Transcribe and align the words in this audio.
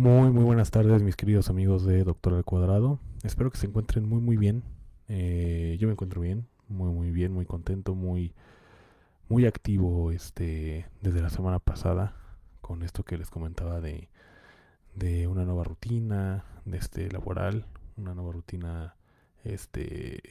Muy, 0.00 0.30
muy 0.30 0.44
buenas 0.44 0.70
tardes, 0.70 1.02
mis 1.02 1.14
queridos 1.14 1.50
amigos 1.50 1.84
de 1.84 2.04
Doctor 2.04 2.32
al 2.32 2.42
Cuadrado. 2.42 2.98
Espero 3.22 3.50
que 3.50 3.58
se 3.58 3.66
encuentren 3.66 4.08
muy, 4.08 4.18
muy 4.22 4.38
bien. 4.38 4.62
Eh, 5.08 5.76
yo 5.78 5.88
me 5.88 5.92
encuentro 5.92 6.22
bien, 6.22 6.46
muy, 6.68 6.90
muy 6.90 7.10
bien, 7.10 7.34
muy 7.34 7.44
contento, 7.44 7.94
muy, 7.94 8.32
muy 9.28 9.44
activo 9.44 10.10
este, 10.10 10.86
desde 11.02 11.20
la 11.20 11.28
semana 11.28 11.58
pasada 11.58 12.16
con 12.62 12.82
esto 12.82 13.02
que 13.02 13.18
les 13.18 13.28
comentaba 13.28 13.82
de, 13.82 14.08
de 14.94 15.26
una 15.26 15.44
nueva 15.44 15.64
rutina 15.64 16.46
de 16.64 16.78
este 16.78 17.12
laboral, 17.12 17.66
una 17.98 18.14
nueva 18.14 18.32
rutina 18.32 18.94
este 19.44 20.22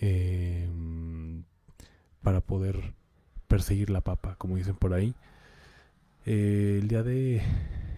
em, 0.00 1.42
para 2.22 2.40
poder 2.40 2.94
perseguir 3.48 3.90
la 3.90 4.02
papa, 4.02 4.36
como 4.38 4.54
dicen 4.54 4.76
por 4.76 4.94
ahí. 4.94 5.16
Eh, 6.24 6.78
el 6.80 6.86
día 6.86 7.02
de 7.02 7.42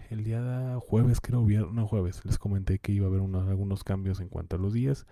el 0.09 0.23
día 0.23 0.77
jueves, 0.81 1.21
creo, 1.21 1.45
viernes, 1.45 1.73
no 1.73 1.87
jueves, 1.87 2.23
les 2.25 2.37
comenté 2.37 2.79
que 2.79 2.91
iba 2.91 3.05
a 3.05 3.09
haber 3.09 3.21
unos, 3.21 3.47
algunos 3.47 3.83
cambios 3.83 4.19
en 4.19 4.29
cuanto 4.29 4.55
a 4.55 4.59
los 4.59 4.73
días. 4.73 5.05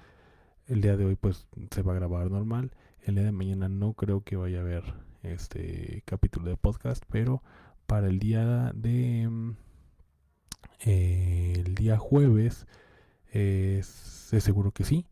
El 0.65 0.81
día 0.81 0.97
de 0.97 1.05
hoy 1.05 1.15
pues 1.15 1.47
se 1.71 1.81
va 1.81 1.93
a 1.93 1.95
grabar 1.95 2.29
normal. 2.31 2.71
El 3.05 3.15
día 3.15 3.23
de 3.23 3.31
mañana 3.31 3.69
no 3.69 3.93
creo 3.93 4.21
que 4.21 4.35
vaya 4.35 4.57
a 4.59 4.61
haber 4.61 4.83
este 5.23 6.03
capítulo 6.05 6.49
de 6.49 6.57
podcast, 6.57 7.03
pero 7.09 7.41
para 7.85 8.07
el 8.07 8.19
día 8.19 8.71
de 8.75 9.29
eh, 10.85 11.53
el 11.55 11.75
día 11.75 11.97
jueves 11.97 12.67
es, 13.31 13.85
seguro 13.85 14.71
que 14.71 14.83
sí 14.83 15.05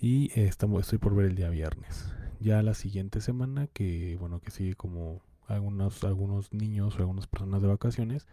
y 0.00 0.30
estamos 0.38 0.82
estoy 0.82 0.98
por 0.98 1.14
ver 1.14 1.26
el 1.26 1.34
día 1.34 1.50
viernes 1.50 2.14
ya 2.40 2.62
la 2.62 2.74
siguiente 2.74 3.20
semana 3.20 3.66
que 3.66 4.16
bueno 4.18 4.40
que 4.40 4.50
sigue 4.50 4.74
como 4.74 5.20
algunos 5.46 6.04
algunos 6.04 6.52
niños 6.52 6.94
o 6.94 6.98
algunas 6.98 7.26
personas 7.26 7.62
de 7.62 7.68
vacaciones 7.68 8.26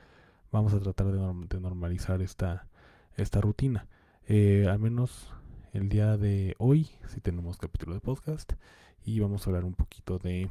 vamos 0.51 0.73
a 0.73 0.79
tratar 0.79 1.07
de, 1.11 1.59
normalizar 1.59 2.21
esta, 2.21 2.67
esta 3.15 3.41
rutina. 3.41 3.87
Eh, 4.27 4.67
al 4.69 4.79
menos 4.79 5.33
el 5.73 5.89
día 5.89 6.17
de 6.17 6.55
hoy 6.57 6.89
si 7.07 7.21
tenemos 7.21 7.57
capítulo 7.57 7.93
de 7.93 7.99
podcast 7.99 8.53
y 9.03 9.19
vamos 9.19 9.45
a 9.45 9.49
hablar 9.49 9.65
un 9.65 9.75
poquito 9.75 10.17
de, 10.17 10.49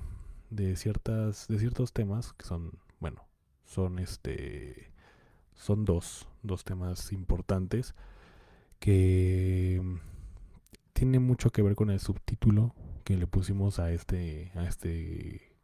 de, 0.51 0.77
ciertas, 0.77 1.49
de 1.49 1.59
ciertos 1.59 1.93
temas 1.93 2.33
que 2.35 2.45
son, 2.45 2.79
bueno, 3.01 3.27
son 3.65 3.99
este 3.99 4.93
son 5.55 5.85
dos, 5.85 6.29
dos 6.43 6.65
temas 6.65 7.13
importantes 7.13 7.95
que 8.79 9.81
tiene 10.93 11.19
mucho 11.19 11.51
que 11.51 11.63
ver 11.63 11.75
con 11.75 11.91
el 11.91 12.01
subtítulo 12.01 12.75
que 13.05 13.17
le 13.17 13.27
pusimos 13.27 13.79
a 13.79 13.93
este 13.93 14.53
a 14.55 14.65
este 14.65 15.57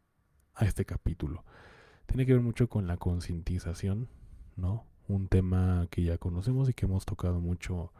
a 0.53 0.65
este 0.65 0.85
capítulo. 0.85 1.43
Tiene 2.05 2.25
que 2.25 2.33
ver 2.33 2.41
mucho 2.41 2.67
con 2.67 2.87
la 2.87 2.97
concientización 2.97 4.09
¿no? 4.55 4.85
Un 5.07 5.27
tema 5.27 5.87
que 5.89 6.03
ya 6.03 6.17
conocemos 6.17 6.69
y 6.69 6.73
que 6.73 6.85
hemos 6.85 7.05
tocado 7.05 7.39
mucho, 7.39 7.91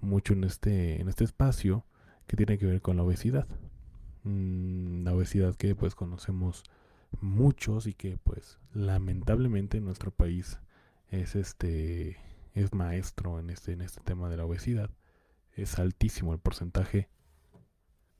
mucho 0.00 0.34
en 0.34 0.44
este, 0.44 1.00
en 1.00 1.08
este 1.08 1.24
espacio, 1.24 1.84
que 2.26 2.36
tiene 2.36 2.58
que 2.58 2.66
ver 2.66 2.82
con 2.82 2.96
la 2.96 3.02
obesidad. 3.02 3.46
Mm, 4.24 5.04
la 5.04 5.14
obesidad 5.14 5.54
que 5.54 5.74
pues 5.74 5.94
conocemos 5.94 6.64
muchos 7.20 7.86
y 7.86 7.94
que 7.94 8.18
pues 8.18 8.58
lamentablemente 8.72 9.78
en 9.78 9.84
nuestro 9.84 10.10
país 10.10 10.58
es 11.08 11.36
este 11.36 12.18
es 12.54 12.74
maestro 12.74 13.38
en 13.38 13.50
este 13.50 13.72
en 13.72 13.82
este 13.82 14.00
tema 14.02 14.28
de 14.28 14.36
la 14.36 14.44
obesidad 14.44 14.90
es 15.52 15.78
altísimo 15.78 16.32
el 16.32 16.40
porcentaje 16.40 17.08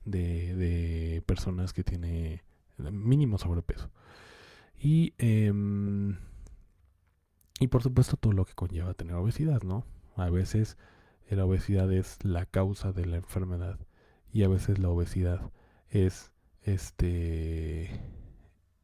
de, 0.05 0.55
de 0.55 1.21
personas 1.25 1.73
que 1.73 1.83
tiene 1.83 2.43
mínimo 2.77 3.37
sobrepeso 3.37 3.91
y 4.79 5.13
eh, 5.17 5.51
y 7.59 7.67
por 7.67 7.83
supuesto 7.83 8.17
todo 8.17 8.33
lo 8.33 8.45
que 8.45 8.53
conlleva 8.53 8.93
tener 8.93 9.15
obesidad, 9.15 9.63
¿no? 9.63 9.85
A 10.15 10.29
veces 10.29 10.77
la 11.29 11.45
obesidad 11.45 11.91
es 11.91 12.23
la 12.23 12.45
causa 12.45 12.91
de 12.91 13.05
la 13.05 13.17
enfermedad 13.17 13.79
y 14.31 14.43
a 14.43 14.47
veces 14.47 14.79
la 14.79 14.89
obesidad 14.89 15.51
es 15.89 16.31
este 16.61 18.01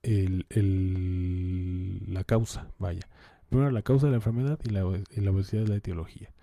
el, 0.02 0.46
el, 0.50 2.14
la 2.14 2.24
causa, 2.24 2.68
vaya. 2.80 3.08
Primero 3.50 3.72
la 3.72 3.82
causa 3.82 4.08
de 4.08 4.12
la 4.12 4.18
enfermedad 4.18 4.60
y 4.64 4.70
la, 4.70 4.82
la 4.82 5.32
obesidad 5.32 5.64
es 5.64 5.70
la 5.70 5.76
etiología. 5.76 6.34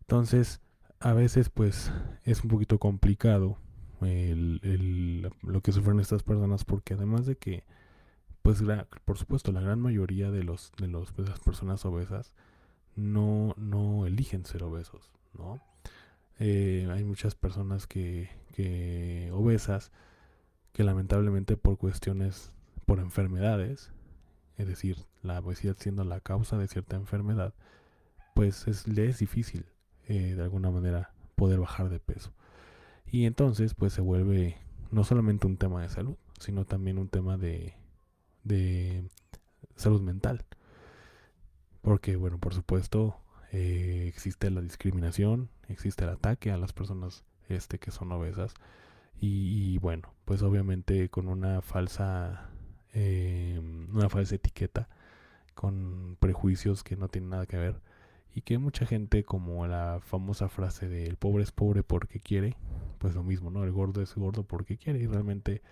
Entonces, 0.00 0.60
a 1.00 1.12
veces 1.12 1.50
pues 1.50 1.92
es 2.24 2.42
un 2.42 2.48
poquito 2.48 2.78
complicado 2.78 3.58
lo 4.00 5.60
que 5.60 5.72
sufren 5.72 6.00
estas 6.00 6.22
personas 6.22 6.64
porque 6.64 6.94
además 6.94 7.26
de 7.26 7.36
que 7.36 7.64
pues 8.48 8.62
por 9.04 9.18
supuesto 9.18 9.52
la 9.52 9.60
gran 9.60 9.78
mayoría 9.78 10.30
de 10.30 10.42
los 10.42 10.72
de 10.78 10.88
los 10.88 11.12
pues, 11.12 11.28
las 11.28 11.38
personas 11.38 11.84
obesas 11.84 12.32
no 12.96 13.54
no 13.58 14.06
eligen 14.06 14.46
ser 14.46 14.62
obesos 14.62 15.10
no 15.36 15.60
eh, 16.38 16.88
hay 16.90 17.04
muchas 17.04 17.34
personas 17.34 17.86
que, 17.86 18.30
que 18.54 19.28
obesas 19.34 19.92
que 20.72 20.82
lamentablemente 20.82 21.58
por 21.58 21.76
cuestiones 21.76 22.50
por 22.86 23.00
enfermedades 23.00 23.92
es 24.56 24.66
decir 24.66 24.96
la 25.22 25.40
obesidad 25.40 25.76
siendo 25.78 26.04
la 26.04 26.20
causa 26.20 26.56
de 26.56 26.68
cierta 26.68 26.96
enfermedad 26.96 27.52
pues 28.32 28.66
es, 28.66 28.88
le 28.88 29.10
es 29.10 29.18
difícil 29.18 29.66
eh, 30.06 30.34
de 30.34 30.42
alguna 30.42 30.70
manera 30.70 31.12
poder 31.34 31.60
bajar 31.60 31.90
de 31.90 32.00
peso. 32.00 32.32
Y 33.04 33.26
entonces 33.26 33.74
pues 33.74 33.92
se 33.92 34.00
vuelve 34.00 34.56
no 34.90 35.04
solamente 35.04 35.46
un 35.46 35.58
tema 35.58 35.82
de 35.82 35.90
salud 35.90 36.16
sino 36.40 36.64
también 36.64 36.98
un 36.98 37.08
tema 37.08 37.36
de 37.36 37.74
de 38.48 39.04
salud 39.76 40.02
mental. 40.02 40.44
Porque, 41.82 42.16
bueno, 42.16 42.38
por 42.38 42.54
supuesto, 42.54 43.16
eh, 43.52 44.06
existe 44.08 44.50
la 44.50 44.60
discriminación, 44.60 45.48
existe 45.68 46.04
el 46.04 46.10
ataque 46.10 46.50
a 46.50 46.58
las 46.58 46.72
personas 46.72 47.24
este, 47.48 47.78
que 47.78 47.90
son 47.90 48.12
obesas. 48.12 48.54
Y, 49.20 49.78
bueno, 49.78 50.12
pues 50.24 50.42
obviamente 50.42 51.08
con 51.08 51.28
una 51.28 51.60
falsa, 51.60 52.50
eh, 52.94 53.60
una 53.92 54.08
falsa 54.08 54.36
etiqueta, 54.36 54.88
con 55.54 56.16
prejuicios 56.20 56.84
que 56.84 56.96
no 56.96 57.08
tienen 57.08 57.30
nada 57.30 57.46
que 57.46 57.56
ver. 57.56 57.80
Y 58.34 58.42
que 58.42 58.58
mucha 58.58 58.86
gente, 58.86 59.24
como 59.24 59.66
la 59.66 60.00
famosa 60.02 60.48
frase 60.48 60.88
de 60.88 61.06
el 61.06 61.16
pobre 61.16 61.42
es 61.42 61.50
pobre 61.50 61.82
porque 61.82 62.20
quiere, 62.20 62.56
pues 62.98 63.14
lo 63.14 63.24
mismo, 63.24 63.50
¿no? 63.50 63.64
El 63.64 63.72
gordo 63.72 64.02
es 64.02 64.14
gordo 64.14 64.44
porque 64.44 64.76
quiere. 64.76 65.00
Y 65.00 65.06
realmente 65.06 65.62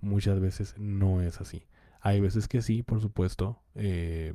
muchas 0.00 0.40
veces 0.40 0.74
no 0.78 1.20
es 1.20 1.40
así. 1.40 1.66
Hay 2.06 2.20
veces 2.20 2.46
que 2.46 2.62
sí, 2.62 2.84
por 2.84 3.00
supuesto. 3.00 3.60
Eh, 3.74 4.32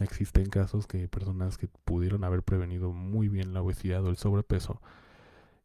existen 0.00 0.50
casos 0.50 0.86
que 0.86 1.08
personas 1.08 1.56
que 1.56 1.66
pudieron 1.66 2.24
haber 2.24 2.42
prevenido 2.42 2.92
muy 2.92 3.30
bien 3.30 3.54
la 3.54 3.62
obesidad 3.62 4.04
o 4.04 4.10
el 4.10 4.18
sobrepeso 4.18 4.82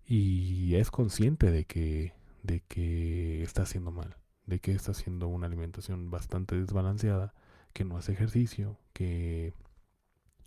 y 0.06 0.76
es 0.76 0.92
consciente 0.92 1.52
de 1.52 1.66
que, 1.66 2.14
de 2.44 2.62
que 2.62 3.44
está 3.44 3.64
haciendo 3.64 3.92
mal, 3.92 4.16
de 4.46 4.60
que 4.60 4.72
está 4.72 4.92
haciendo 4.92 5.28
una 5.28 5.48
alimentación 5.48 6.10
bastante 6.10 6.56
desbalanceada, 6.56 7.34
que 7.74 7.84
no 7.84 7.98
hace 7.98 8.14
ejercicio, 8.14 8.78
que, 8.94 9.54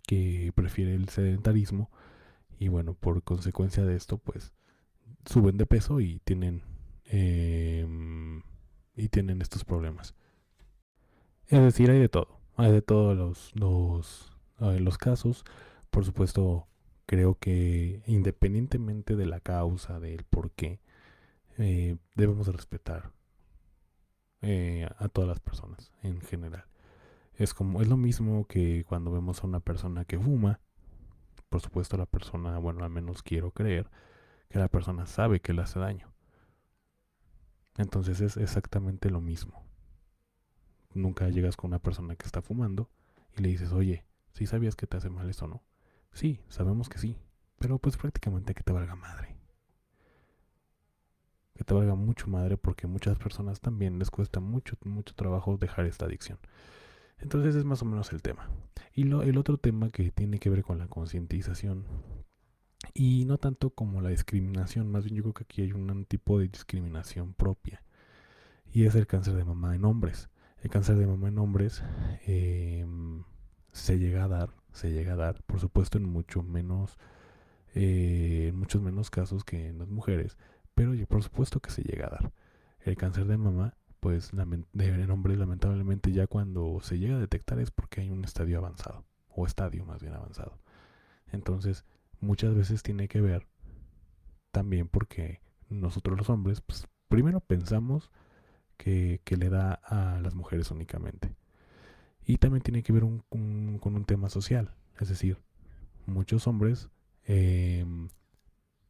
que 0.07 0.51
prefiere 0.55 0.95
el 0.95 1.09
sedentarismo 1.09 1.91
y 2.57 2.69
bueno, 2.69 2.95
por 2.95 3.21
consecuencia 3.21 3.85
de 3.85 3.95
esto 3.95 4.17
pues 4.17 4.53
suben 5.25 5.57
de 5.57 5.67
peso 5.67 5.99
y 5.99 6.17
tienen, 6.25 6.63
em, 7.05 8.41
y 8.95 9.09
tienen 9.09 9.43
estos 9.43 9.63
problemas. 9.63 10.15
Es 11.47 11.61
decir, 11.61 11.91
hay 11.91 11.99
de 11.99 12.09
todo. 12.09 12.39
Hay 12.55 12.71
de 12.71 12.81
todos 12.81 13.53
los, 13.55 14.97
casos. 14.97 15.45
Por 15.91 16.03
supuesto, 16.05 16.67
creo 17.05 17.35
que 17.37 18.01
independientemente 18.07 19.15
de 19.15 19.25
la 19.27 19.39
causa, 19.39 19.99
del 19.99 20.23
por 20.23 20.51
qué, 20.51 20.79
eh, 21.57 21.97
debemos 22.15 22.47
respetar 22.47 23.11
eh, 24.41 24.87
a 24.97 25.07
todas 25.09 25.27
las 25.27 25.39
personas 25.39 25.91
en 26.01 26.19
general. 26.21 26.65
Es 27.35 27.53
como, 27.53 27.81
es 27.81 27.87
lo 27.87 27.97
mismo 27.97 28.45
que 28.47 28.83
cuando 28.87 29.11
vemos 29.11 29.43
a 29.43 29.47
una 29.47 29.59
persona 29.59 30.05
que 30.05 30.17
fuma. 30.17 30.59
Por 31.49 31.61
supuesto, 31.61 31.97
la 31.97 32.07
persona, 32.07 32.57
bueno, 32.57 32.83
al 32.83 32.89
menos 32.89 33.21
quiero 33.23 33.51
creer 33.51 33.89
que 34.49 34.59
la 34.59 34.67
persona 34.69 35.05
sabe 35.05 35.41
que 35.41 35.53
le 35.53 35.61
hace 35.61 35.79
daño. 35.79 36.11
Entonces 37.77 38.21
es 38.21 38.37
exactamente 38.37 39.09
lo 39.09 39.21
mismo 39.21 39.64
nunca 40.95 41.29
llegas 41.29 41.55
con 41.55 41.69
una 41.69 41.79
persona 41.79 42.15
que 42.15 42.25
está 42.25 42.41
fumando 42.41 42.89
y 43.37 43.41
le 43.41 43.49
dices, 43.49 43.71
oye, 43.71 44.05
¿sí 44.33 44.45
sabías 44.45 44.75
que 44.75 44.87
te 44.87 44.97
hace 44.97 45.09
mal 45.09 45.29
esto 45.29 45.45
o 45.45 45.47
no? 45.47 45.63
Sí, 46.11 46.39
sabemos 46.49 46.89
que 46.89 46.97
sí, 46.97 47.17
pero 47.59 47.77
pues 47.77 47.97
prácticamente 47.97 48.53
que 48.53 48.63
te 48.63 48.73
valga 48.73 48.95
madre. 48.95 49.35
Que 51.53 51.63
te 51.63 51.73
valga 51.73 51.95
mucho 51.95 52.27
madre 52.27 52.57
porque 52.57 52.87
muchas 52.87 53.17
personas 53.17 53.59
también 53.59 53.99
les 53.99 54.11
cuesta 54.11 54.39
mucho, 54.39 54.77
mucho 54.83 55.13
trabajo 55.15 55.57
dejar 55.57 55.85
esta 55.85 56.05
adicción. 56.05 56.39
Entonces 57.19 57.55
es 57.55 57.63
más 57.63 57.81
o 57.81 57.85
menos 57.85 58.11
el 58.11 58.21
tema. 58.21 58.49
Y 58.93 59.03
lo, 59.03 59.21
el 59.23 59.37
otro 59.37 59.57
tema 59.57 59.89
que 59.89 60.11
tiene 60.11 60.39
que 60.39 60.49
ver 60.49 60.63
con 60.63 60.79
la 60.79 60.87
concientización 60.87 61.85
y 62.93 63.25
no 63.25 63.37
tanto 63.37 63.71
como 63.71 64.01
la 64.01 64.09
discriminación, 64.09 64.91
más 64.91 65.05
bien 65.05 65.15
yo 65.15 65.23
creo 65.23 65.33
que 65.33 65.43
aquí 65.43 65.61
hay 65.61 65.71
un 65.71 66.05
tipo 66.05 66.39
de 66.39 66.47
discriminación 66.47 67.33
propia 67.33 67.81
y 68.71 68.85
es 68.85 68.95
el 68.95 69.07
cáncer 69.07 69.35
de 69.35 69.45
mama 69.45 69.75
en 69.75 69.85
hombres. 69.85 70.29
El 70.65 70.71
cáncer 70.71 70.95
de 70.95 71.05
mama 71.05 71.27
en 71.27 71.37
hombres 71.37 71.83
em, 72.25 73.23
se 73.71 73.99
llega 73.99 74.23
a 74.23 74.27
dar, 74.27 74.49
se 74.71 74.91
llega 74.91 75.13
a 75.13 75.15
dar, 75.15 75.43
por 75.43 75.59
supuesto 75.59 75.99
en 75.99 76.11
menos, 76.51 76.97
eh, 77.75 78.47
en 78.49 78.57
muchos 78.57 78.81
menos 78.81 79.11
casos 79.11 79.43
que 79.43 79.67
en 79.67 79.77
las 79.77 79.89
mujeres, 79.89 80.39
pero 80.73 80.93
por 81.05 81.21
supuesto 81.21 81.59
que 81.59 81.69
se 81.69 81.83
llega 81.83 82.07
a 82.07 82.09
dar. 82.09 82.31
El 82.79 82.97
cáncer 82.97 83.27
de 83.27 83.37
mama 83.37 83.75
pues 83.99 84.31
en 84.33 85.11
hombres 85.11 85.37
lamentablemente 85.37 86.11
ya 86.11 86.25
cuando 86.25 86.79
se 86.81 86.97
llega 86.97 87.17
a 87.17 87.19
detectar 87.19 87.59
es 87.59 87.69
porque 87.69 88.01
hay 88.01 88.09
un 88.09 88.25
estadio 88.25 88.57
avanzado, 88.57 89.05
o 89.29 89.45
estadio 89.45 89.85
más 89.85 90.01
bien 90.01 90.15
avanzado. 90.15 90.57
Entonces, 91.31 91.85
muchas 92.21 92.55
veces 92.55 92.81
tiene 92.81 93.07
que 93.07 93.21
ver 93.21 93.45
también 94.49 94.87
porque 94.87 95.41
nosotros 95.69 96.17
los 96.17 96.31
hombres, 96.31 96.61
pues 96.61 96.87
primero 97.07 97.39
pensamos 97.39 98.09
que, 98.77 99.21
le 99.37 99.49
da 99.49 99.73
a 99.73 100.19
las 100.21 100.35
mujeres 100.35 100.71
únicamente. 100.71 101.35
Y 102.25 102.37
también 102.37 102.63
tiene 102.63 102.83
que 102.83 102.93
ver 102.93 103.03
con 103.29 103.95
un 103.95 104.05
tema 104.05 104.29
social, 104.29 104.73
es 104.99 105.09
decir, 105.09 105.39
muchos 106.05 106.47
hombres 106.47 106.89
em, 107.25 108.09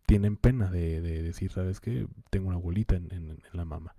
tienen 0.06 0.38
pena 0.38 0.70
de, 0.72 1.02
decir, 1.02 1.52
¿sabes 1.52 1.80
qué? 1.80 2.08
Tengo 2.30 2.50
una 2.50 2.58
bolita 2.58 2.96
en 2.96 3.42
la 3.54 3.66
mama 3.66 3.96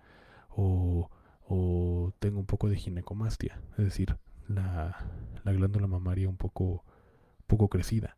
o, 0.56 2.12
tengo 2.18 2.40
un 2.40 2.46
poco 2.46 2.68
de 2.68 2.76
ginecomastia, 2.76 3.60
es 3.78 3.84
decir, 3.84 4.16
la, 4.48 4.96
glándula 5.44 5.86
mamaria 5.86 6.28
un 6.28 6.36
poco, 6.36 6.84
poco 7.46 7.68
crecida. 7.68 8.16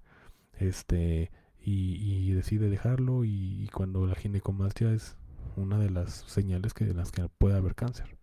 Este, 0.55 1.31
y, 1.61 2.33
decide 2.33 2.71
dejarlo 2.71 3.25
y, 3.25 3.69
cuando 3.73 4.07
la 4.07 4.15
ginecomastia 4.15 4.93
es 4.93 5.17
una 5.59 5.79
de 5.79 5.91
las 5.91 6.13
señales 6.13 6.75
que, 6.75 6.85
de 6.85 6.95
las 6.95 7.13
que 7.13 7.29
puede 7.29 7.57
haber 7.57 7.75
cáncer. 7.75 8.17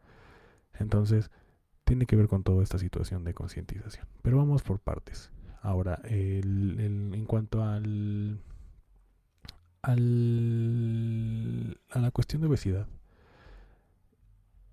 Entonces, 0.80 1.32
tiene 1.84 2.06
que 2.06 2.16
ver 2.16 2.28
con 2.28 2.44
toda 2.44 2.64
esta 2.64 2.80
situación 2.80 3.24
de 3.24 3.34
concientización. 3.34 4.08
Pero 4.22 4.38
vamos 4.38 4.64
por 4.64 4.80
partes. 4.80 5.32
Ahora, 5.62 6.00
en 6.04 7.26
cuanto 7.26 7.64
al, 7.64 8.40
al, 9.82 11.80
a 11.90 12.00
la 12.00 12.12
cuestión 12.12 12.42
de 12.42 12.48
obesidad, 12.48 12.88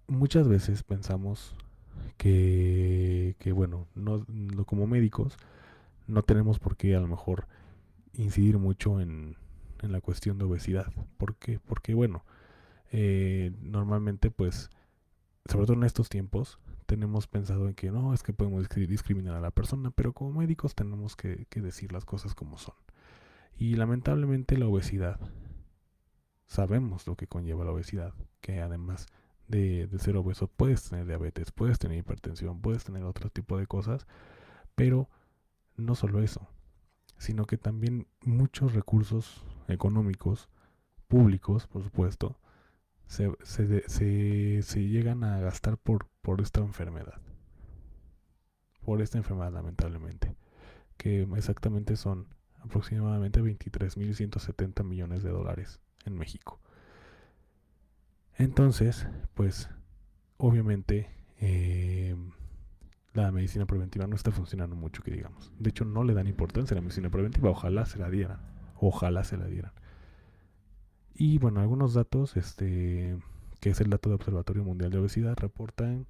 muchas 0.07 0.49
veces 0.49 0.83
pensamos 0.83 1.55
que, 2.17 3.37
que 3.39 3.53
bueno, 3.53 3.87
no, 3.95 4.25
como 4.67 4.87
médicos 4.87 5.37
no 6.07 6.23
tenemos 6.23 6.59
por 6.59 6.77
qué 6.77 6.95
a 6.97 7.01
lo 7.01 7.09
mejor 7.09 7.47
incidir 8.15 8.59
mucho 8.59 9.01
en, 9.01 9.37
en 9.83 9.93
la 9.93 10.01
cuestión 10.01 10.39
de 10.39 10.45
obesidad. 10.45 10.93
¿Por 11.17 11.37
qué? 11.37 11.59
Porque 11.59 11.95
bueno, 11.95 12.25
eh, 12.93 13.53
normalmente 13.61 14.31
pues, 14.31 14.71
sobre 15.47 15.67
todo 15.67 15.77
en 15.77 15.85
estos 15.85 16.09
tiempos, 16.09 16.61
tenemos 16.87 17.27
pensado 17.27 17.69
en 17.69 17.75
que 17.75 17.91
no, 17.91 18.15
es 18.15 18.23
que 18.23 18.33
podemos 18.33 18.69
discriminar 18.69 19.35
a 19.35 19.41
la 19.41 19.51
persona, 19.51 19.91
pero 19.91 20.13
como 20.13 20.33
médicos 20.39 20.75
tenemos 20.75 21.17
que, 21.17 21.47
que 21.49 21.61
decir 21.61 21.93
las 21.93 22.05
cosas 22.05 22.35
como 22.35 22.59
son. 22.59 22.77
Y 23.57 23.75
lamentablemente 23.75 24.57
la 24.57 24.67
obesidad, 24.67 25.19
sabemos 26.47 27.07
lo 27.07 27.17
que 27.17 27.27
conlleva 27.27 27.65
la 27.65 27.73
obesidad, 27.73 28.15
que 28.41 28.61
además 28.61 29.07
de, 29.49 29.89
ser 29.99 30.17
obeso, 30.17 30.49
puedes 30.49 30.89
tener 30.89 31.07
diabetes, 31.07 31.53
puedes 31.53 31.79
tener 31.79 31.99
hipertensión, 31.99 32.61
puedes 32.61 32.85
tener 32.85 33.05
otro 33.05 33.31
tipo 33.31 33.59
de 33.59 33.67
cosas, 33.67 34.07
pero 34.75 35.09
no 35.77 35.95
solo 35.95 36.23
eso, 36.23 36.49
sino 37.19 37.45
que 37.45 37.59
también 37.59 38.07
muchos 38.25 38.75
recursos 38.75 39.45
económicos, 39.69 40.49
públicos, 41.09 41.67
por 41.67 41.83
supuesto, 41.83 42.39
se, 43.07 44.89
llegan 44.89 45.25
a 45.25 45.41
gastar 45.41 45.79
por, 45.79 46.09
por 46.23 46.41
esta 46.41 46.61
enfermedad. 46.61 47.21
Por 48.85 49.03
esta 49.03 49.19
enfermedad, 49.19 49.53
lamentablemente. 49.53 50.35
Que 50.97 51.23
exactamente 51.37 51.97
son 51.97 52.27
aproximadamente 52.61 53.43
23.170 53.43 54.85
millones 54.85 55.23
de 55.23 55.31
dólares 55.31 55.81
en 56.05 56.17
México. 56.17 56.61
Entonces, 58.37 59.07
pues, 59.35 59.69
obviamente, 60.37 61.11
eh, 61.41 62.17
la 63.15 63.31
medicina 63.31 63.67
preventiva 63.67 64.07
no 64.07 64.17
está 64.17 64.31
funcionando 64.31 64.75
mucho, 64.75 65.03
que 65.03 65.11
digamos. 65.11 65.53
De 65.59 65.71
hecho, 65.71 65.85
no 65.85 66.03
le 66.03 66.15
dan 66.15 66.27
importancia 66.27 66.75
a 66.75 66.77
la 66.77 66.81
medicina 66.81 67.11
preventiva. 67.11 67.51
Ojalá 67.51 67.85
se 67.85 67.99
la 67.99 68.09
dieran. 68.09 68.41
Ojalá 68.77 69.23
se 69.25 69.37
la 69.37 69.47
dieran. 69.47 69.73
Y 71.15 71.39
bueno, 71.39 71.61
algunos 71.61 71.95
datos, 71.95 72.37
este, 72.37 73.17
que 73.61 73.71
es 73.71 73.81
el 73.81 73.91
dato 73.91 74.09
de 74.09 74.17
Observatorio 74.17 74.65
Mundial 74.65 74.91
de 74.91 74.99
Obesidad, 74.99 75.37
reportan 75.37 76.07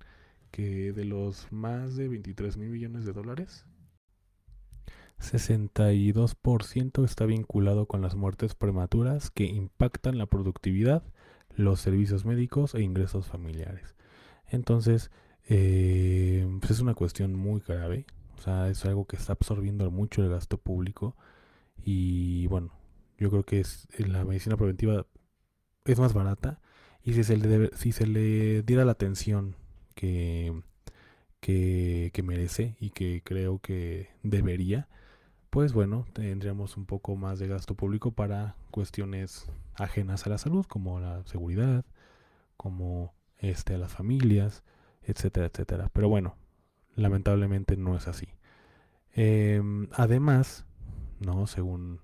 que 0.51 0.93
de 0.93 1.05
los 1.05 1.51
más 1.51 1.97
de 1.97 2.09
23 2.09 2.57
mil 2.57 2.71
millones 2.71 3.05
de 3.05 3.13
dólares, 3.13 3.67
62% 5.19 7.05
está 7.05 7.27
vinculado 7.27 7.87
con 7.87 8.03
las 8.03 8.15
muertes 8.15 8.55
prematuras 8.55 9.31
que 9.31 9.45
impactan 9.45 10.19
la 10.19 10.27
productividad 10.27 11.03
los 11.55 11.81
servicios 11.81 12.25
médicos 12.25 12.75
e 12.75 12.83
ingresos 12.83 13.27
familiares. 13.27 13.95
Entonces, 14.49 15.11
eh, 15.49 16.47
pues 16.61 16.73
es 16.73 16.81
una 16.81 16.95
cuestión 16.95 17.35
muy 17.35 17.61
grave, 17.61 18.07
o 18.37 18.41
sea, 18.41 18.69
es 18.69 18.85
algo 18.85 19.07
que 19.07 19.17
está 19.17 19.35
absorbiendo 19.35 19.91
mucho 19.91 20.23
el 20.23 20.31
gasto 20.31 20.59
público 20.59 21.17
y 21.85 22.47
bueno, 22.49 22.73
yo 23.23 23.31
creo 23.31 23.45
que 23.45 23.61
es 23.61 23.87
la 23.99 24.25
medicina 24.25 24.57
preventiva 24.57 25.07
es 25.85 25.99
más 26.01 26.13
barata 26.13 26.61
y 27.05 27.15
si 27.15 27.23
se 27.23 27.37
le, 27.37 27.71
si 27.77 27.93
se 27.93 28.07
le 28.07 28.63
diera 28.63 28.85
la 28.85 28.93
atención 28.93 29.55
que, 29.95 30.61
que, 31.41 32.11
que 32.13 32.23
merece 32.25 32.77
y 32.81 32.91
que 32.91 33.23
creo 33.25 33.61
que 33.61 34.11
debería, 34.25 34.89
pues 35.51 35.73
bueno, 35.73 36.05
tendríamos 36.13 36.77
un 36.77 36.85
poco 36.87 37.15
más 37.15 37.39
de 37.39 37.47
gasto 37.47 37.77
público 37.77 38.11
para 38.11 38.57
cuestiones 38.73 39.47
ajenas 39.77 40.27
a 40.27 40.31
la 40.31 40.39
salud, 40.39 40.67
como 40.67 40.99
la 40.99 41.25
seguridad, 41.27 41.85
como 42.57 43.15
este, 43.39 43.75
a 43.75 43.79
las 43.79 43.93
familias, 43.93 44.65
etcétera, 45.03 45.47
etcétera. 45.47 45.91
Pero 45.93 46.09
bueno, 46.09 46.37
lamentablemente 46.97 47.77
no 47.77 47.97
es 47.97 48.09
así. 48.09 48.29
Em, 49.13 49.89
además, 49.93 50.65
no, 51.21 51.47
según 51.47 52.01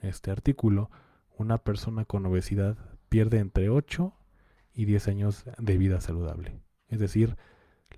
este 0.00 0.30
artículo, 0.30 0.90
una 1.36 1.58
persona 1.58 2.04
con 2.04 2.26
obesidad 2.26 2.76
pierde 3.08 3.38
entre 3.38 3.68
8 3.68 4.14
y 4.74 4.84
10 4.84 5.08
años 5.08 5.44
de 5.58 5.78
vida 5.78 6.00
saludable. 6.00 6.60
Es 6.88 6.98
decir, 6.98 7.36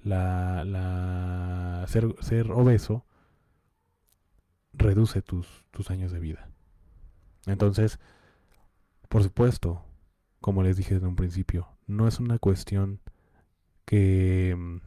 la, 0.03 0.65
la 0.65 1.85
ser, 1.89 2.15
ser 2.21 2.51
obeso 2.51 3.05
reduce 4.73 5.23
tus, 5.23 5.65
tus 5.71 5.91
años 5.91 6.13
de 6.13 6.21
vida. 6.21 6.49
Entonces, 7.47 7.99
por 9.09 9.23
supuesto, 9.23 9.85
como 10.41 10.63
les 10.63 10.77
dije 10.77 10.95
desde 10.95 11.07
un 11.07 11.17
principio, 11.17 11.69
no 11.87 12.09
es 12.09 12.19
una 12.19 12.39
cuestión 12.39 13.01
que, 13.85 14.81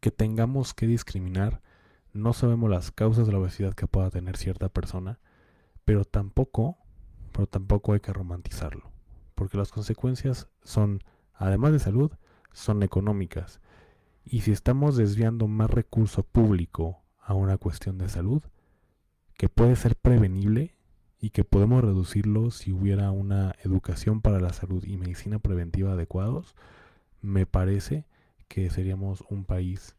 que 0.00 0.10
tengamos 0.10 0.74
que 0.74 0.86
discriminar. 0.86 1.62
No 2.12 2.32
sabemos 2.32 2.70
las 2.70 2.90
causas 2.90 3.26
de 3.26 3.32
la 3.32 3.38
obesidad 3.38 3.74
que 3.74 3.86
pueda 3.86 4.10
tener 4.10 4.36
cierta 4.36 4.68
persona, 4.68 5.18
pero 5.84 6.04
tampoco, 6.04 6.78
pero 7.32 7.46
tampoco 7.46 7.92
hay 7.92 8.00
que 8.00 8.12
romantizarlo, 8.12 8.90
porque 9.34 9.58
las 9.58 9.72
consecuencias 9.72 10.48
son, 10.62 11.02
además 11.34 11.72
de 11.72 11.78
salud, 11.78 12.12
son 12.52 12.82
económicas. 12.82 13.60
Y 14.24 14.42
si 14.42 14.52
estamos 14.52 14.96
desviando 14.96 15.48
más 15.48 15.70
recurso 15.70 16.22
público 16.22 17.02
a 17.18 17.34
una 17.34 17.56
cuestión 17.56 17.98
de 17.98 18.08
salud 18.08 18.42
que 19.34 19.48
puede 19.48 19.76
ser 19.76 19.96
prevenible 19.96 20.76
y 21.18 21.30
que 21.30 21.44
podemos 21.44 21.82
reducirlo 21.82 22.50
si 22.50 22.72
hubiera 22.72 23.10
una 23.10 23.54
educación 23.62 24.20
para 24.20 24.40
la 24.40 24.52
salud 24.52 24.84
y 24.84 24.96
medicina 24.96 25.38
preventiva 25.38 25.92
adecuados, 25.92 26.54
me 27.20 27.46
parece 27.46 28.06
que 28.48 28.68
seríamos 28.70 29.22
un 29.30 29.44
país 29.44 29.96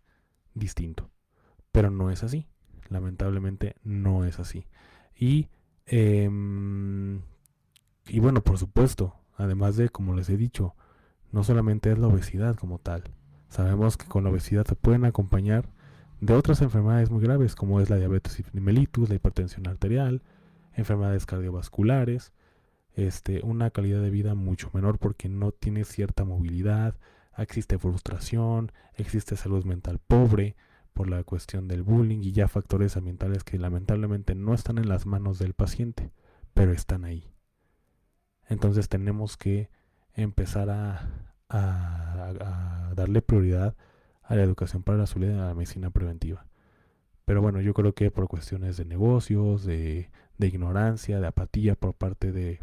distinto. 0.54 1.10
Pero 1.72 1.90
no 1.90 2.12
es 2.12 2.24
así. 2.24 2.48
Lamentablemente 2.90 3.76
no 3.84 4.26
es 4.26 4.40
así. 4.40 4.66
Y, 5.16 5.48
em, 5.92 7.22
y 8.08 8.20
bueno, 8.20 8.42
por 8.44 8.58
supuesto, 8.58 9.16
además 9.36 9.76
de, 9.78 9.90
como 9.90 10.16
les 10.16 10.30
he 10.30 10.38
dicho, 10.38 10.76
no 11.32 11.44
solamente 11.44 11.92
es 11.92 12.00
la 12.00 12.08
obesidad 12.08 12.56
como 12.56 12.80
tal, 12.80 13.04
Sabemos 13.52 13.98
que 13.98 14.06
con 14.08 14.24
la 14.24 14.30
obesidad 14.30 14.66
se 14.66 14.78
pueden 14.78 15.04
acompañar 15.04 15.68
de 16.22 16.34
otras 16.34 16.62
enfermedades 16.62 17.12
muy 17.12 17.22
graves 17.22 17.54
como 17.54 17.82
es 17.82 17.90
la 17.90 17.98
diabetes 17.98 18.42
mellitus, 18.54 19.10
la 19.10 19.16
hipertensión 19.16 19.68
arterial, 19.68 20.22
enfermedades 20.74 21.26
cardiovasculares, 21.26 22.32
este, 22.94 23.42
una 23.44 23.70
calidad 23.70 24.02
de 24.02 24.10
vida 24.10 24.36
mucho 24.36 24.70
menor 24.74 25.00
porque 25.00 25.28
no 25.28 25.52
tiene 25.52 25.84
cierta 25.84 26.24
movilidad, 26.24 26.96
existe 27.38 27.78
frustración, 27.78 28.72
existe 28.96 29.36
salud 29.36 29.66
mental 29.66 30.00
pobre 30.00 30.56
por 30.94 31.10
la 31.10 31.24
cuestión 31.24 31.68
del 31.68 31.84
bullying 31.84 32.20
y 32.22 32.32
ya 32.32 32.48
factores 32.48 32.98
ambientales 32.98 33.44
que 33.44 33.58
lamentablemente 33.58 34.36
no 34.36 34.54
están 34.54 34.78
en 34.78 34.90
las 34.90 35.06
manos 35.06 35.40
del 35.40 35.54
paciente, 35.54 36.12
pero 36.54 36.74
están 36.74 37.06
ahí. 37.06 37.32
Entonces 38.48 38.90
tenemos 38.90 39.38
que 39.38 39.70
empezar 40.14 40.70
a, 40.70 41.10
darle 42.96 43.22
prioridad 43.22 43.76
a 44.24 44.36
la 44.36 44.44
educación 44.44 44.84
para 44.84 44.98
la 44.98 45.06
salud 45.06 45.28
y 45.28 45.32
a 45.32 45.48
la 45.48 45.54
medicina 45.54 45.90
preventiva. 45.90 46.46
Pero 47.26 47.42
bueno, 47.42 47.62
yo 47.62 47.74
creo 47.74 47.94
que 47.94 48.10
por 48.12 48.28
cuestiones 48.28 48.78
de 48.78 48.86
negocios, 48.86 49.66
de, 49.66 50.10
ignorancia, 50.40 51.20
de 51.20 51.28
apatía 51.28 51.76
por 51.76 51.94
parte 51.94 52.32
de, 52.32 52.62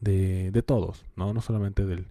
de, 0.00 0.62
todos, 0.62 1.04
¿no? 1.16 1.34
no 1.34 1.40
solamente 1.40 1.84
del, 1.84 2.10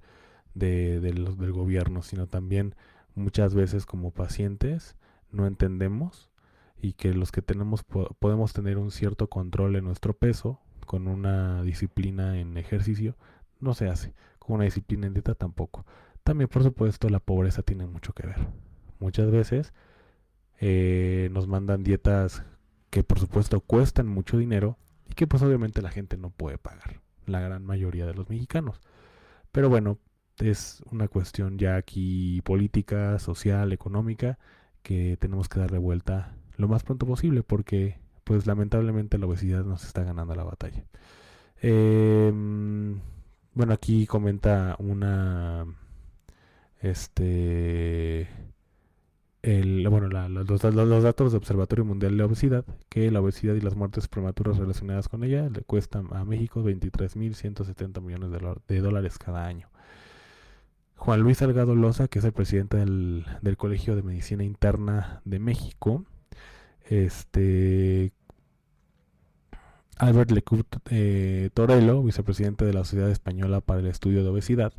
de, 0.53 1.00
del 1.00 1.51
gobierno, 1.51 2.01
sino 2.01 2.27
también 2.27 2.75
muchas 3.15 3.53
veces 3.53 3.86
como 3.86 4.12
pacientes 4.12 4.96
no 5.32 5.48
entendemos 5.48 6.29
y 6.82 6.93
que 6.93 7.13
los 7.13 7.32
que 7.32 7.41
tenemos 7.41 7.84
podemos 7.84 8.53
tener 8.53 8.77
un 8.77 8.91
cierto 8.91 9.29
control 9.29 9.75
en 9.75 9.86
nuestro 9.86 10.13
peso 10.13 10.60
con 10.86 11.08
una 11.08 11.63
disciplina 11.63 12.39
en 12.39 12.58
ejercicio 12.58 13.15
no 13.60 13.74
se 13.74 13.88
hace, 13.88 14.13
con 14.39 14.55
una 14.55 14.65
disciplina 14.65 15.08
en 15.08 15.13
dieta 15.13 15.36
tampoco. 15.36 15.86
También 16.24 16.50
por 16.50 16.63
supuesto 16.63 17.10
la 17.10 17.20
pobreza 17.20 17.63
tiene 17.63 17.86
mucho 17.86 18.13
que 18.13 18.27
ver. 18.27 18.48
Muchas 19.00 19.32
veces 19.32 19.74
eh, 20.60 21.29
nos 21.32 21.48
mandan 21.48 21.84
dietas 21.84 22.43
que 22.89 23.03
por 23.03 23.20
supuesto 23.20 23.60
cuestan 23.62 24.08
mucho 24.08 24.38
dinero 24.38 24.77
y 25.10 25.15
que 25.15 25.27
pues 25.27 25.41
obviamente 25.41 25.82
la 25.82 25.89
gente 25.89 26.17
no 26.17 26.29
puede 26.29 26.58
pagar, 26.58 27.01
la 27.25 27.39
gran 27.39 27.65
mayoría 27.65 28.05
de 28.05 28.13
los 28.13 28.29
mexicanos. 28.29 28.82
Pero 29.51 29.70
bueno, 29.70 29.98
es 30.40 30.84
una 30.92 31.08
cuestión 31.08 31.58
ya 31.58 31.75
aquí 31.75 32.42
política, 32.42 33.20
social, 33.20 33.72
económica, 33.74 34.40
que 34.82 35.18
tenemos 35.20 35.50
que 35.50 35.60
darle 35.60 35.78
vuelta 35.78 36.36
lo 36.58 36.68
más 36.68 36.84
pronto 36.84 37.06
posible 37.06 37.44
porque 37.44 38.00
pues 38.24 38.48
lamentablemente 38.48 39.18
la 39.18 39.25
obesidad 39.25 39.66
nos 39.66 39.86
está 39.86 40.04
ganando 40.04 40.36
la 40.36 40.44
batalla. 40.44 40.86
Em, 41.62 43.00
bueno, 43.54 43.74
aquí 43.74 44.08
comenta 44.08 44.75
una, 44.80 45.66
este, 46.82 48.28
el, 49.42 49.88
bueno, 49.90 50.08
los, 50.30 50.63
los, 50.63 51.04
datos 51.04 51.32
del 51.32 51.40
Observatorio 51.40 51.86
Mundial 51.86 52.18
de 52.18 52.24
Obesidad, 52.24 52.66
que 52.90 53.12
la 53.12 53.22
obesidad 53.22 53.56
y 53.56 53.62
las 53.62 53.75
muertes 53.75 54.08
prematuras 54.08 54.58
relacionadas 54.58 55.10
con 55.10 55.24
ella 55.24 55.50
le 55.50 55.62
cuestan 55.63 56.08
a 56.12 56.25
México 56.25 56.63
23.170 56.63 58.02
millones 58.02 58.32
de 58.68 58.82
dólares 58.82 59.18
cada 59.18 59.46
año. 59.46 59.73
Juan 60.96 61.20
Luis 61.22 61.40
Salgado 61.40 61.76
Loza, 61.76 62.08
que 62.08 62.20
es 62.20 62.26
el 62.26 62.32
presidente 62.32 62.78
del, 62.78 63.58
Colegio 63.58 63.96
de 63.96 64.04
Medicina 64.04 64.44
Interna 64.44 65.22
de 65.26 65.40
México, 65.40 66.06
este 66.86 68.14
Albert 69.98 70.32
Lecourt 70.32 70.78
eh, 70.90 71.50
Torello, 71.54 72.02
vicepresidente 72.04 72.66
de 72.66 72.74
la 72.74 72.84
Sociedad 72.84 73.10
Española 73.10 73.62
para 73.62 73.80
el 73.80 73.88
Estudio 73.88 74.24
de 74.24 74.30
Obesidad, 74.30 74.74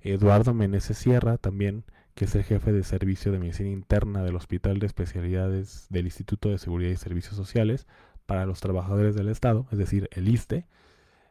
Eduardo 0.00 0.54
Meneses 0.54 0.98
Sierra, 0.98 1.38
también, 1.38 1.84
que 2.14 2.24
es 2.24 2.34
el 2.34 2.44
jefe 2.44 2.72
de 2.72 2.82
servicio 2.82 3.32
de 3.32 3.38
medicina 3.38 3.68
interna 3.68 4.22
del 4.22 4.36
Hospital 4.36 4.78
de 4.78 4.86
Especialidades 4.86 5.86
del 5.90 6.06
Instituto 6.06 6.48
de 6.48 6.58
Seguridad 6.58 6.90
y 6.90 6.96
Servicios 6.96 7.36
Sociales 7.36 7.86
para 8.24 8.46
los 8.46 8.60
Trabajadores 8.60 9.14
del 9.14 9.28
Estado, 9.28 9.66
es 9.70 9.78
decir, 9.78 10.08
el 10.12 10.28
ISTE, 10.28 10.66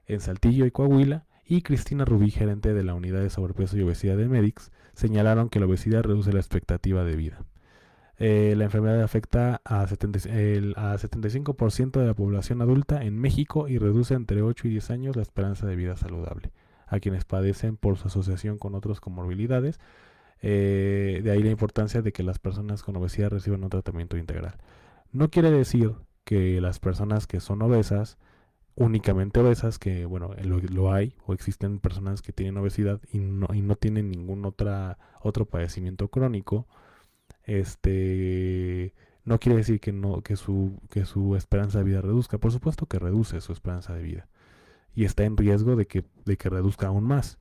en 0.07 0.21
Saltillo 0.21 0.65
y 0.65 0.71
Coahuila, 0.71 1.25
y 1.47 1.61
Cristina 1.61 2.05
Rubí, 2.05 2.31
gerente 2.31 2.73
de 2.73 2.83
la 2.83 2.93
Unidad 2.93 3.21
de 3.21 3.29
Sobrepeso 3.29 3.77
y 3.77 3.83
Obesidad 3.83 4.17
de 4.17 4.27
Medix, 4.27 4.71
señalaron 4.93 5.49
que 5.49 5.59
la 5.59 5.67
obesidad 5.67 6.03
reduce 6.03 6.33
la 6.33 6.39
expectativa 6.39 7.03
de 7.03 7.15
vida. 7.15 7.45
Eh, 8.17 8.55
la 8.57 8.63
enfermedad 8.63 9.03
afecta 9.03 9.61
a, 9.65 9.85
75% 9.85 11.99
de 11.99 12.07
la 12.07 12.13
población 12.13 12.61
adulta 12.61 13.03
en 13.03 13.19
México 13.19 13.67
y 13.67 13.77
reduce 13.77 14.13
entre 14.13 14.41
8 14.41 14.67
y 14.67 14.71
10 14.71 14.89
años 14.91 15.15
la 15.15 15.21
esperanza 15.21 15.67
de 15.67 15.75
vida 15.75 15.97
saludable 15.97 16.51
a 16.87 16.99
quienes 16.99 17.25
padecen 17.25 17.77
por 17.77 17.97
su 17.97 18.07
asociación 18.07 18.57
con 18.57 18.75
otras 18.75 18.99
comorbilidades. 18.99 19.79
Eh, 20.41 21.21
de 21.23 21.31
ahí 21.31 21.41
la 21.41 21.49
importancia 21.49 22.01
de 22.01 22.11
que 22.11 22.23
las 22.23 22.39
personas 22.39 22.83
con 22.83 22.95
obesidad 22.95 23.31
reciban 23.31 23.63
un 23.63 23.69
tratamiento 23.69 24.17
integral. 24.17 24.55
No 25.11 25.29
quiere 25.29 25.51
decir 25.51 25.93
que 26.23 26.61
las 26.61 26.79
personas 26.79 27.27
que 27.27 27.39
son 27.39 27.61
obesas 27.61 28.17
únicamente 28.75 29.39
obesas, 29.39 29.79
que 29.79 30.05
bueno, 30.05 30.31
lo, 30.43 30.93
hay, 30.93 31.15
o 31.25 31.33
existen 31.33 31.79
personas 31.79 32.21
que 32.21 32.33
tienen 32.33 32.57
obesidad 32.57 33.01
y 33.11 33.19
no, 33.19 33.47
y 33.53 33.61
no 33.61 33.75
tienen 33.75 34.11
ningún 34.11 34.45
otra, 34.45 34.97
otro 35.21 35.45
padecimiento 35.45 36.09
crónico, 36.09 36.67
este 37.43 38.93
no 39.25 39.39
quiere 39.39 39.57
decir 39.57 39.79
que 39.79 39.91
no, 39.91 40.21
que 40.21 40.35
su, 40.35 40.79
que 40.89 41.05
su 41.05 41.35
esperanza 41.35 41.79
de 41.79 41.83
vida 41.85 42.01
reduzca. 42.01 42.37
Por 42.37 42.51
supuesto 42.51 42.85
que 42.85 42.99
reduce 42.99 43.41
su 43.41 43.51
esperanza 43.51 43.93
de 43.93 44.03
vida. 44.03 44.27
Y 44.93 45.03
está 45.05 45.23
en 45.23 45.35
riesgo 45.35 45.75
de 45.75 45.87
que, 45.87 46.05
de 46.25 46.37
que 46.37 46.49
reduzca 46.49 46.87
aún 46.87 47.03
más. 47.03 47.39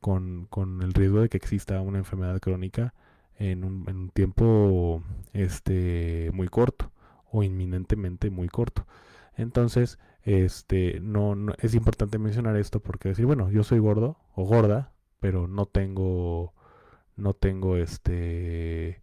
Con, 0.00 0.46
con 0.46 0.82
el 0.82 0.94
riesgo 0.94 1.20
de 1.20 1.28
que 1.28 1.36
exista 1.36 1.80
una 1.80 1.98
enfermedad 1.98 2.38
crónica 2.40 2.94
en 3.36 3.64
un, 3.64 3.84
en 3.88 3.96
un 3.96 4.10
tiempo 4.10 5.02
este 5.32 6.30
muy 6.32 6.48
corto 6.48 6.92
o 7.30 7.42
inminentemente 7.42 8.30
muy 8.30 8.48
corto. 8.48 8.86
Entonces, 9.36 9.98
este, 10.24 11.00
no, 11.00 11.36
es 11.58 11.74
importante 11.74 12.18
mencionar 12.18 12.56
esto 12.56 12.80
porque 12.80 13.10
decir, 13.10 13.26
bueno, 13.26 13.50
yo 13.50 13.64
soy 13.64 13.78
gordo 13.78 14.18
o 14.34 14.44
gorda, 14.44 14.92
pero 15.20 15.48
no 15.48 15.66
tengo, 15.66 16.54
no 17.16 17.34
tengo 17.34 17.76
este, 17.76 19.02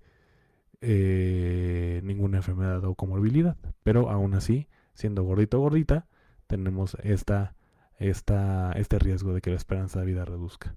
eh, 0.82 2.02
ninguna 2.04 2.38
enfermedad 2.38 2.84
o 2.86 2.96
comorbilidad. 2.96 3.58
Pero 3.84 4.10
aún 4.10 4.36
así, 4.36 4.68
siendo 4.94 5.24
gordito 5.24 5.58
o 5.58 5.62
gordita, 5.62 6.08
tenemos 6.48 6.96
esta, 7.04 7.56
esta, 7.98 8.72
este 8.74 9.00
riesgo 9.00 9.34
de 9.34 9.42
que 9.42 9.50
la 9.50 9.58
esperanza 9.58 10.00
de 10.00 10.06
vida 10.06 10.26
reduzca. 10.26 10.76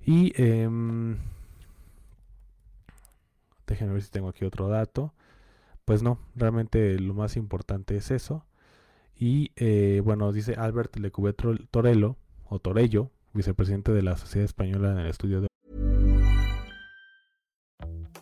Y 0.00 0.32
eh, 0.36 0.68
déjenme 3.66 3.92
ver 3.92 4.02
si 4.02 4.10
tengo 4.10 4.28
aquí 4.28 4.44
otro 4.44 4.68
dato. 4.68 5.14
Pues 5.84 6.02
no, 6.02 6.18
realmente 6.34 6.98
lo 6.98 7.14
más 7.14 7.36
importante 7.36 7.96
es 7.96 8.10
eso. 8.10 8.44
Y 9.18 9.52
eh, 9.56 10.02
bueno, 10.04 10.32
dice 10.32 10.54
Albert 10.54 10.96
Lecubet 10.96 11.36
Torello, 11.70 12.16
o 12.48 12.58
Torello, 12.58 13.10
vicepresidente 13.32 13.92
de 13.92 14.02
la 14.02 14.16
Sociedad 14.16 14.44
Española 14.44 14.92
en 14.92 14.98
el 14.98 15.06
estudio 15.06 15.40
de. 15.40 15.48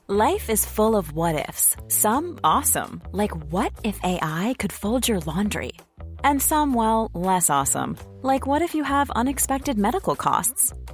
Life 0.06 0.50
is 0.52 0.66
full 0.66 0.94
of 0.94 1.12
what 1.14 1.34
ifs. 1.34 1.76
Some 1.88 2.38
awesome, 2.44 3.00
like 3.12 3.34
what 3.50 3.72
if 3.82 3.98
AI 4.04 4.54
could 4.58 4.72
fold 4.72 5.08
your 5.08 5.18
laundry? 5.26 5.72
And 6.22 6.40
some, 6.40 6.74
well, 6.74 7.10
less 7.14 7.50
awesome, 7.50 7.96
like 8.22 8.46
what 8.46 8.62
if 8.62 8.74
you 8.74 8.84
have 8.84 9.10
unexpected 9.16 9.78
medical 9.78 10.14
costs? 10.14 10.72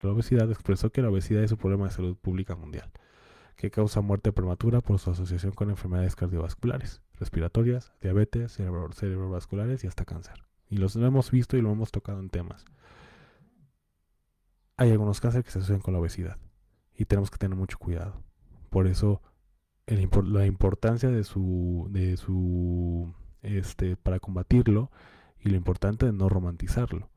La 0.00 0.10
obesidad 0.10 0.50
expresó 0.50 0.90
que 0.90 1.02
la 1.02 1.10
obesidad 1.10 1.42
es 1.42 1.52
un 1.52 1.58
problema 1.58 1.86
de 1.86 1.90
salud 1.90 2.16
pública 2.16 2.54
mundial 2.54 2.90
que 3.58 3.72
causa 3.72 4.00
muerte 4.00 4.30
prematura 4.30 4.80
por 4.80 5.00
su 5.00 5.10
asociación 5.10 5.52
con 5.52 5.68
enfermedades 5.68 6.14
cardiovasculares, 6.14 7.02
respiratorias, 7.18 7.92
diabetes, 8.00 8.52
cerebrovasculares 8.52 9.82
y 9.82 9.88
hasta 9.88 10.04
cáncer. 10.04 10.44
Y 10.70 10.76
los 10.76 10.94
hemos 10.94 11.32
visto 11.32 11.56
y 11.56 11.60
lo 11.60 11.72
hemos 11.72 11.90
tocado 11.90 12.20
en 12.20 12.30
temas. 12.30 12.64
Hay 14.76 14.92
algunos 14.92 15.20
cánceres 15.20 15.44
que 15.44 15.50
se 15.50 15.58
asocian 15.58 15.80
con 15.80 15.92
la 15.92 15.98
obesidad. 15.98 16.38
Y 16.94 17.06
tenemos 17.06 17.32
que 17.32 17.38
tener 17.38 17.58
mucho 17.58 17.78
cuidado. 17.78 18.22
Por 18.70 18.86
eso 18.86 19.22
la 19.86 20.46
importancia 20.46 21.10
de 21.10 21.24
su, 21.24 21.88
de 21.90 22.16
su, 22.16 23.12
este, 23.42 23.96
para 23.96 24.20
combatirlo 24.20 24.92
y 25.40 25.48
lo 25.48 25.56
importante 25.56 26.06
de 26.06 26.12
no 26.12 26.28
romantizarlo. 26.28 27.10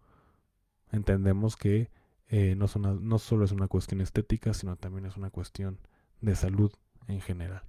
Entendemos 0.92 1.56
que 1.56 1.92
eh, 2.32 2.56
no, 2.56 2.66
no 3.02 3.20
solo 3.20 3.44
es 3.44 3.52
una 3.52 3.68
cuestión 3.68 4.00
estética, 4.00 4.54
sino 4.54 4.78
también 4.78 5.06
es 5.06 5.18
una 5.18 5.30
cuestión 5.30 5.78
de 6.22 6.36
salud 6.36 6.72
en 7.08 7.20
general. 7.20 7.62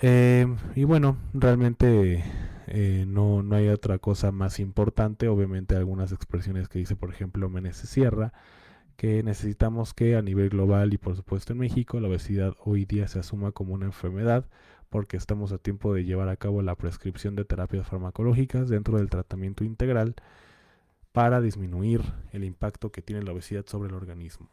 Eh, 0.00 0.46
y 0.76 0.84
bueno, 0.84 1.16
realmente 1.34 2.22
eh, 2.68 3.04
no, 3.08 3.42
no, 3.42 3.56
hay 3.56 3.68
otra 3.68 3.98
cosa 3.98 4.30
más 4.30 4.60
importante. 4.60 5.26
Obviamente 5.26 5.74
algunas 5.74 6.12
expresiones 6.12 6.68
que 6.68 6.78
dice, 6.78 6.94
por 6.94 7.10
ejemplo, 7.10 7.48
Meneses 7.48 7.90
Sierra, 7.90 8.32
que 8.96 9.24
necesitamos 9.24 9.92
que 9.92 10.14
a 10.16 10.22
nivel 10.22 10.50
global 10.50 10.94
y 10.94 10.98
por 10.98 11.16
supuesto 11.16 11.52
en 11.52 11.58
México 11.58 11.98
la 12.00 12.08
obesidad 12.08 12.54
hoy 12.64 12.84
día 12.84 13.08
se 13.08 13.18
asuma 13.18 13.52
como 13.52 13.74
una 13.74 13.86
enfermedad 13.86 14.46
porque 14.88 15.16
estamos 15.16 15.52
a 15.52 15.58
tiempo 15.58 15.92
de 15.92 16.04
llevar 16.04 16.28
a 16.28 16.36
cabo 16.36 16.62
la 16.62 16.76
prescripción 16.76 17.36
de 17.36 17.44
terapias 17.44 17.86
farmacológicas 17.88 18.68
dentro 18.68 18.98
del 18.98 19.10
tratamiento 19.10 19.64
integral 19.64 20.14
para 21.16 21.40
disminuir 21.40 22.02
el 22.32 22.44
impacto 22.44 22.92
que 22.92 23.00
tiene 23.00 23.22
la 23.22 23.32
obesidad 23.32 23.64
sobre 23.64 23.88
el 23.88 23.94
organismo. 23.94 24.50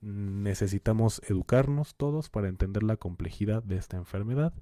Necesitamos 0.00 1.20
educarnos 1.28 1.94
todos 1.94 2.30
para 2.30 2.48
entender 2.48 2.82
la 2.82 2.96
complejidad 2.96 3.62
de 3.62 3.76
esta 3.76 3.98
enfermedad 3.98 4.54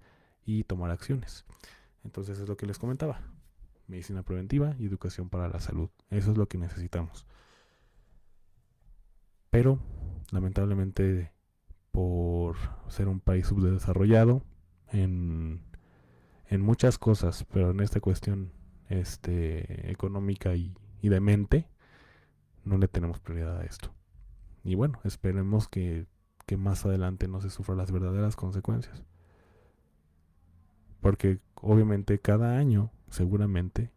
y 0.44 0.64
tomar 0.64 0.90
acciones. 0.90 1.44
Entonces 2.02 2.40
es 2.40 2.48
lo 2.48 2.56
que 2.56 2.66
les 2.66 2.80
comentaba. 2.80 3.20
Medicina 3.86 4.25
preventiva 4.25 4.75
y 4.80 4.86
educación 4.86 5.28
para 5.28 5.48
la 5.48 5.60
salud. 5.60 5.90
Eso 6.10 6.32
es 6.32 6.38
lo 6.38 6.48
que 6.48 6.58
necesitamos. 6.58 7.25
Pero, 9.50 9.78
lamentablemente, 10.32 11.30
por 11.92 12.56
ser 12.88 13.06
un 13.06 13.20
país 13.20 13.46
subdesarrollado 13.46 14.42
en, 14.88 15.62
muchas 16.50 16.98
cosas, 16.98 17.46
pero 17.52 17.70
en 17.70 17.78
esta 17.78 18.00
cuestión 18.00 18.50
este, 18.88 19.88
económica 19.92 20.56
y 20.56 20.75
y 21.06 21.08
de 21.08 21.20
mente, 21.20 21.68
no 22.64 22.78
le 22.78 22.88
tenemos 22.88 23.20
prioridad 23.20 23.58
a 23.58 23.64
esto. 23.64 23.94
Y 24.64 24.75
bueno, 24.75 24.98
esperemos 25.04 25.68
que, 25.68 26.06
que 26.46 26.56
más 26.56 26.84
adelante 26.84 27.28
no 27.28 27.40
se 27.40 27.48
sufran 27.48 27.78
las 27.78 27.92
verdaderas 27.92 28.34
consecuencias. 28.34 29.04
Porque 31.00 31.38
obviamente 31.54 32.18
cada 32.18 32.58
año, 32.58 32.90
seguramente, 33.08 33.92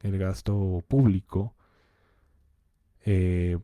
el 0.00 0.16
gasto 0.16 0.82
público 0.88 1.54
eh, 3.04 3.58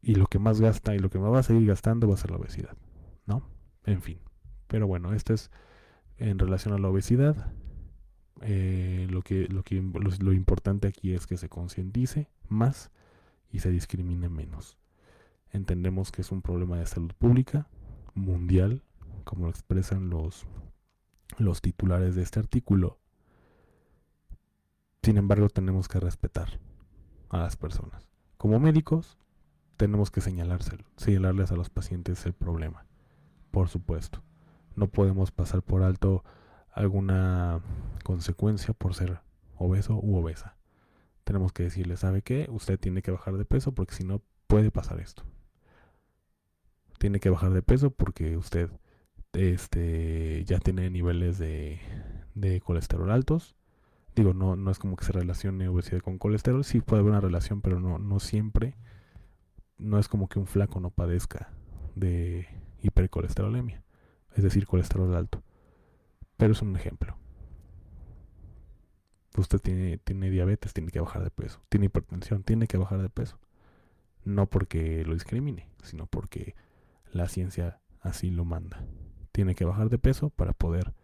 y 0.00 0.14
lo 0.14 0.26
que 0.26 0.38
más 0.38 0.58
gasta 0.58 0.94
y 0.94 1.00
lo 1.00 1.10
que 1.10 1.18
más 1.18 1.30
va 1.30 1.40
a 1.40 1.42
seguir 1.42 1.68
gastando 1.68 2.08
va 2.08 2.14
a 2.14 2.16
ser 2.18 2.30
la 2.30 2.38
obesidad, 2.38 2.78
¿no? 3.26 3.46
En 3.84 4.00
fin. 4.00 4.20
Pero 4.68 4.86
bueno, 4.86 5.12
esto 5.12 5.34
es 5.34 5.50
en 6.16 6.38
relación 6.38 6.72
a 6.72 6.78
la 6.78 6.88
obesidad. 6.88 7.52
Eh, 8.42 9.06
lo, 9.10 9.22
que, 9.22 9.48
lo, 9.48 9.62
que, 9.62 9.82
lo, 10.20 10.32
importante 10.32 10.86
aquí 10.86 11.12
es 11.12 11.26
que 11.26 11.36
se 11.36 11.48
concientice 11.48 12.28
más 12.48 12.90
y 13.50 13.60
se 13.60 13.70
discrimine 13.70 14.28
menos. 14.28 14.78
Entendemos 15.50 16.12
que 16.12 16.22
es 16.22 16.30
un 16.30 16.42
problema 16.42 16.78
de 16.78 16.86
salud 16.86 17.12
pública 17.18 17.68
mundial, 18.14 18.82
como 19.24 19.44
lo 19.44 19.50
expresan 19.50 20.10
los, 20.10 20.46
los 21.38 21.60
titulares 21.60 22.14
de 22.14 22.22
este 22.22 22.38
artículo. 22.38 22.98
Sin 25.02 25.16
embargo, 25.16 25.48
tenemos 25.48 25.88
que 25.88 26.00
respetar 26.00 26.60
a 27.30 27.38
las 27.38 27.56
personas. 27.56 28.08
Como 28.36 28.60
médicos, 28.60 29.18
tenemos 29.76 30.10
que 30.10 30.20
señalárselo, 30.20 30.84
señalarles 30.96 31.50
a 31.50 31.56
los 31.56 31.70
pacientes 31.70 32.24
el 32.26 32.34
problema. 32.34 32.84
Por 33.50 33.68
supuesto. 33.68 34.22
No 34.76 34.88
podemos 34.88 35.30
pasar 35.32 35.62
por 35.62 35.82
alto 35.82 36.24
alguna 36.78 37.60
consecuencia 38.04 38.72
por 38.72 38.94
ser 38.94 39.20
obeso 39.56 39.98
u 40.00 40.16
obesa. 40.16 40.56
Tenemos 41.24 41.52
que 41.52 41.64
decirle, 41.64 41.96
¿sabe 41.96 42.22
qué? 42.22 42.46
Usted 42.50 42.78
tiene 42.78 43.02
que 43.02 43.10
bajar 43.10 43.36
de 43.36 43.44
peso 43.44 43.72
porque 43.72 43.94
si 43.94 44.04
no 44.04 44.22
puede 44.46 44.70
pasar 44.70 45.00
esto. 45.00 45.24
Tiene 46.98 47.20
que 47.20 47.30
bajar 47.30 47.52
de 47.52 47.62
peso 47.62 47.90
porque 47.90 48.36
usted 48.36 48.70
este, 49.32 50.44
ya 50.44 50.58
tiene 50.58 50.88
niveles 50.88 51.38
de, 51.38 51.80
de 52.34 52.60
colesterol 52.60 53.10
altos. 53.10 53.56
Digo, 54.14 54.32
no, 54.32 54.56
no 54.56 54.70
es 54.70 54.78
como 54.78 54.96
que 54.96 55.04
se 55.04 55.12
relacione 55.12 55.68
obesidad 55.68 56.00
con 56.00 56.18
colesterol. 56.18 56.64
Sí 56.64 56.80
puede 56.80 57.00
haber 57.00 57.10
una 57.10 57.20
relación, 57.20 57.60
pero 57.60 57.80
no, 57.80 57.98
no 57.98 58.20
siempre. 58.20 58.76
No 59.78 59.98
es 59.98 60.08
como 60.08 60.28
que 60.28 60.38
un 60.38 60.46
flaco 60.46 60.80
no 60.80 60.90
padezca 60.90 61.50
de 61.96 62.46
hipercolesterolemia. 62.82 63.82
Es 64.34 64.44
decir, 64.44 64.66
colesterol 64.66 65.14
alto. 65.14 65.42
Pero 66.38 66.52
es 66.52 66.62
un 66.62 66.74
ejemplo. 66.76 67.18
Usted 69.36 69.58
tiene, 69.58 69.98
tiene 69.98 70.30
diabetes, 70.30 70.72
tiene 70.72 70.90
que 70.90 71.00
bajar 71.00 71.22
de 71.22 71.30
peso. 71.30 71.60
Tiene 71.68 71.86
hipertensión, 71.86 72.42
tiene 72.42 72.66
que 72.66 72.78
bajar 72.78 73.02
de 73.02 73.10
peso. 73.10 73.38
No 74.24 74.46
porque 74.46 75.04
lo 75.04 75.12
discrimine, 75.12 75.68
sino 75.82 76.06
porque 76.06 76.54
la 77.12 77.28
ciencia 77.28 77.80
así 78.00 78.30
lo 78.30 78.44
manda. 78.44 78.84
Tiene 79.32 79.54
que 79.54 79.64
bajar 79.64 79.90
de 79.90 79.98
peso 79.98 80.30
para 80.30 80.52
poder 80.52 80.94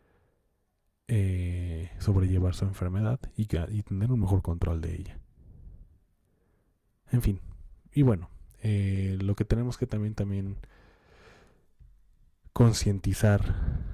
eh, 1.08 1.90
sobrellevar 1.98 2.54
su 2.54 2.64
enfermedad 2.64 3.20
y, 3.36 3.46
tener 3.46 4.10
un 4.10 4.20
mejor 4.20 4.40
control 4.40 4.80
de 4.80 4.94
ella. 4.94 5.18
En 7.10 7.22
fin, 7.22 7.40
y 7.92 8.02
bueno, 8.02 8.30
eh, 8.62 9.18
lo 9.20 9.34
que 9.34 9.44
tenemos 9.44 9.76
que 9.76 9.86
también, 9.86 10.14
también 10.14 10.56
concientizar 12.52 13.93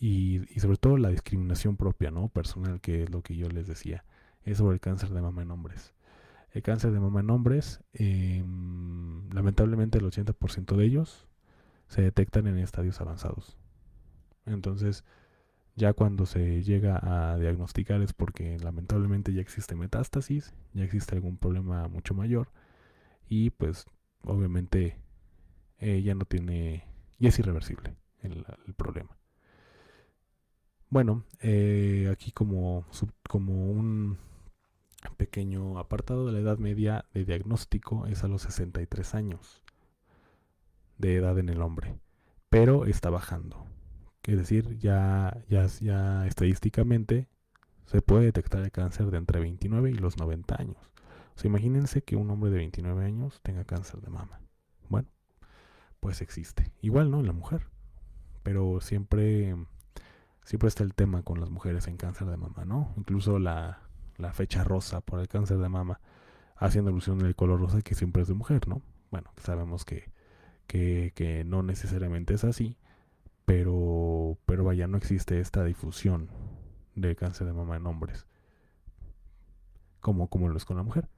y, 0.00 0.40
sobre 0.60 0.76
todo 0.76 0.96
la 0.96 1.10
discriminación 1.10 1.76
propia, 1.76 2.10
¿no? 2.10 2.28
Personal, 2.28 2.80
que 2.80 3.02
es 3.04 3.10
lo 3.10 3.22
que 3.22 3.36
yo 3.36 3.48
les 3.48 3.66
decía, 3.66 4.04
es 4.44 4.58
sobre 4.58 4.74
el 4.74 4.80
cáncer 4.80 5.10
de 5.10 5.20
mama 5.20 5.42
en 5.42 5.50
hombres. 5.50 5.94
El 6.52 6.62
cáncer 6.62 6.92
de 6.92 7.00
mama 7.00 7.20
en 7.20 7.30
hombres, 7.30 7.82
em, 7.92 9.28
lamentablemente 9.30 9.98
el 9.98 10.04
80% 10.04 10.76
de 10.76 10.84
ellos 10.84 11.26
se 11.88 12.02
detectan 12.02 12.46
en 12.46 12.58
estadios 12.58 13.00
avanzados. 13.00 13.56
Entonces, 14.46 15.04
ya 15.76 15.92
cuando 15.92 16.26
se 16.26 16.62
llega 16.62 16.98
a 17.02 17.38
diagnosticar 17.38 18.02
es 18.02 18.12
porque 18.12 18.58
lamentablemente 18.58 19.32
ya 19.32 19.40
existe 19.40 19.76
metástasis, 19.76 20.54
ya 20.74 20.84
existe 20.84 21.14
algún 21.16 21.38
problema 21.38 21.88
mucho 21.88 22.14
mayor 22.14 22.50
y 23.28 23.50
pues 23.50 23.86
obviamente 24.22 24.98
eh, 25.78 26.02
ya 26.02 26.14
no 26.14 26.24
tiene, 26.24 26.84
ya 27.18 27.28
es 27.28 27.38
irreversible 27.38 27.96
el 28.22 28.74
problema. 28.76 29.18
Bueno, 30.90 31.24
eh, 31.40 32.08
aquí 32.10 32.32
como, 32.32 32.86
como 33.28 33.70
un 33.70 34.16
pequeño 35.18 35.78
apartado 35.78 36.26
de 36.26 36.32
la 36.32 36.38
edad 36.38 36.58
media 36.58 37.04
de 37.12 37.26
diagnóstico 37.26 38.06
es 38.06 38.24
a 38.24 38.28
los 38.28 38.42
63 38.42 39.14
años 39.14 39.62
de 40.96 41.16
edad 41.16 41.38
en 41.38 41.50
el 41.50 41.60
hombre, 41.60 41.98
pero 42.48 42.86
está 42.86 43.10
bajando. 43.10 43.66
Es 44.24 44.38
decir, 44.38 44.78
ya, 44.78 45.44
ya, 45.48 45.66
ya 45.66 46.26
estadísticamente 46.26 47.28
se 47.84 48.00
puede 48.00 48.24
detectar 48.24 48.62
el 48.62 48.70
cáncer 48.70 49.10
de 49.10 49.18
entre 49.18 49.40
29 49.40 49.90
y 49.90 49.94
los 49.94 50.16
90 50.16 50.56
años. 50.58 50.90
O 51.36 51.38
sea, 51.38 51.48
imagínense 51.48 52.02
que 52.02 52.16
un 52.16 52.30
hombre 52.30 52.50
de 52.50 52.58
29 52.58 53.04
años 53.04 53.40
tenga 53.42 53.64
cáncer 53.64 54.00
de 54.00 54.10
mama. 54.10 54.40
Bueno, 54.88 55.08
pues 56.00 56.22
existe. 56.22 56.72
Igual, 56.80 57.10
¿no? 57.10 57.20
En 57.20 57.26
la 57.26 57.32
mujer. 57.32 57.68
Pero 58.42 58.80
siempre 58.80 59.54
siempre 60.48 60.68
está 60.68 60.82
el 60.82 60.94
tema 60.94 61.22
con 61.22 61.40
las 61.40 61.50
mujeres 61.50 61.88
en 61.88 61.98
cáncer 61.98 62.26
de 62.26 62.38
mama, 62.38 62.64
¿no? 62.64 62.94
Incluso 62.96 63.38
la, 63.38 63.82
fecha 64.32 64.64
rosa 64.64 65.02
por 65.02 65.20
el 65.20 65.28
cáncer 65.28 65.58
de 65.58 65.68
mama, 65.68 66.00
haciendo 66.56 66.90
alusión 66.90 67.22
al 67.22 67.36
color 67.36 67.60
rosa 67.60 67.82
que 67.82 67.94
siempre 67.94 68.22
es 68.22 68.28
de 68.28 68.34
mujer, 68.34 68.66
¿no? 68.66 68.80
Bueno, 69.10 69.30
sabemos 69.36 69.84
que, 69.84 70.10
que, 70.66 71.44
no 71.44 71.62
necesariamente 71.62 72.32
es 72.32 72.44
así, 72.44 72.78
pero, 73.44 74.38
pero 74.46 74.64
vaya, 74.64 74.86
no 74.86 74.96
existe 74.96 75.38
esta 75.38 75.64
difusión 75.64 76.30
de 76.94 77.14
cáncer 77.14 77.46
de 77.46 77.52
mama 77.52 77.76
en 77.76 77.86
hombres, 77.86 78.26
como, 80.00 80.28
como 80.28 80.48
lo 80.48 80.56
es 80.56 80.64
con 80.64 80.78
la 80.78 80.82
mujer. 80.82 81.10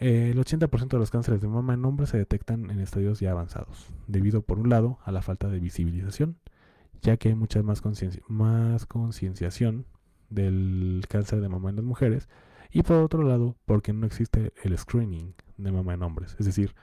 el 0.00 0.36
80% 0.36 0.88
de 0.88 0.98
los 0.98 1.12
cánceres 1.12 1.40
de 1.40 1.46
mama 1.46 1.74
en 1.74 1.84
hombres 1.84 2.10
se 2.10 2.18
detectan 2.18 2.72
en 2.72 2.80
estadios 2.80 3.20
ya 3.20 3.30
avanzados, 3.30 3.86
debido 4.08 4.42
por 4.42 4.58
un 4.58 4.68
lado 4.68 4.98
a 5.04 5.12
la 5.12 5.22
falta 5.22 5.48
de 5.48 5.60
visibilización 5.60 6.38
ya 7.02 7.16
que 7.16 7.28
hay 7.28 7.34
mucha 7.34 7.62
más, 7.62 7.82
más 8.28 8.86
concienciación 8.86 9.86
del 10.30 11.04
cáncer 11.08 11.40
de 11.40 11.48
mama 11.48 11.70
en 11.70 11.76
las 11.76 11.84
mujeres 11.84 12.28
y 12.70 12.82
por 12.82 12.96
otro 12.96 13.22
lado 13.22 13.56
porque 13.64 13.92
no 13.92 14.06
existe 14.06 14.52
el 14.62 14.76
screening 14.76 15.34
de 15.56 15.72
mama 15.72 15.94
en 15.94 16.02
hombres, 16.02 16.36
es 16.38 16.46
decir, 16.46 16.74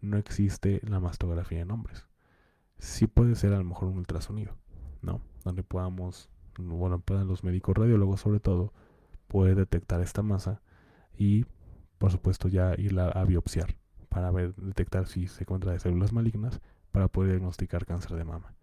no 0.00 0.16
existe 0.16 0.80
la 0.84 1.00
mastografía 1.00 1.60
en 1.60 1.70
hombres. 1.70 2.06
Sí 2.78 3.06
puede 3.06 3.34
ser 3.34 3.52
a 3.52 3.58
lo 3.58 3.64
mejor 3.64 3.88
un 3.88 3.98
ultrasonido, 3.98 4.56
¿no? 5.02 5.20
Donde 5.44 5.62
podamos, 5.62 6.30
bueno, 6.58 7.02
los 7.08 7.44
médicos 7.44 7.76
radiólogos 7.76 8.20
sobre 8.20 8.40
todo, 8.40 8.72
poder 9.28 9.56
detectar 9.56 10.00
esta 10.00 10.22
masa 10.22 10.62
y 11.16 11.44
por 11.98 12.10
supuesto 12.10 12.48
ya 12.48 12.74
irla 12.78 13.08
a 13.08 13.24
biopsiar 13.24 13.76
para 14.08 14.30
ver, 14.30 14.54
detectar 14.56 15.06
si 15.06 15.28
se 15.28 15.44
encuentra 15.44 15.72
de 15.72 15.78
células 15.78 16.12
malignas 16.12 16.60
para 16.90 17.08
poder 17.08 17.32
diagnosticar 17.32 17.86
cáncer 17.86 18.16
de 18.16 18.24
mama. 18.24 18.54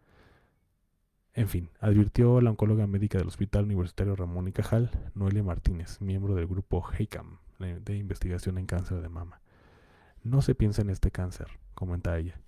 En 1.37 1.49
fin, 1.49 1.69
advirtió 1.79 2.41
la 2.41 2.49
oncóloga 2.49 2.87
médica 2.87 3.19
del 3.19 3.27
Hospital 3.27 3.65
Universitario 3.65 4.15
Ramón 4.15 4.47
y 4.47 4.51
Cajal, 4.51 4.89
Noelia 5.13 5.43
Martínez, 5.43 6.01
miembro 6.01 6.33
del 6.33 6.47
grupo 6.47 6.83
HEICAM 6.83 7.37
de 7.59 7.95
investigación 7.95 8.57
en 8.57 8.65
cáncer 8.65 9.03
de 9.03 9.09
mama. 9.09 9.39
No 10.23 10.41
se 10.41 10.55
piensa 10.55 10.81
en 10.81 10.89
este 10.89 11.11
cáncer, 11.11 11.45
comenta 11.75 12.17
ella. 12.17 12.41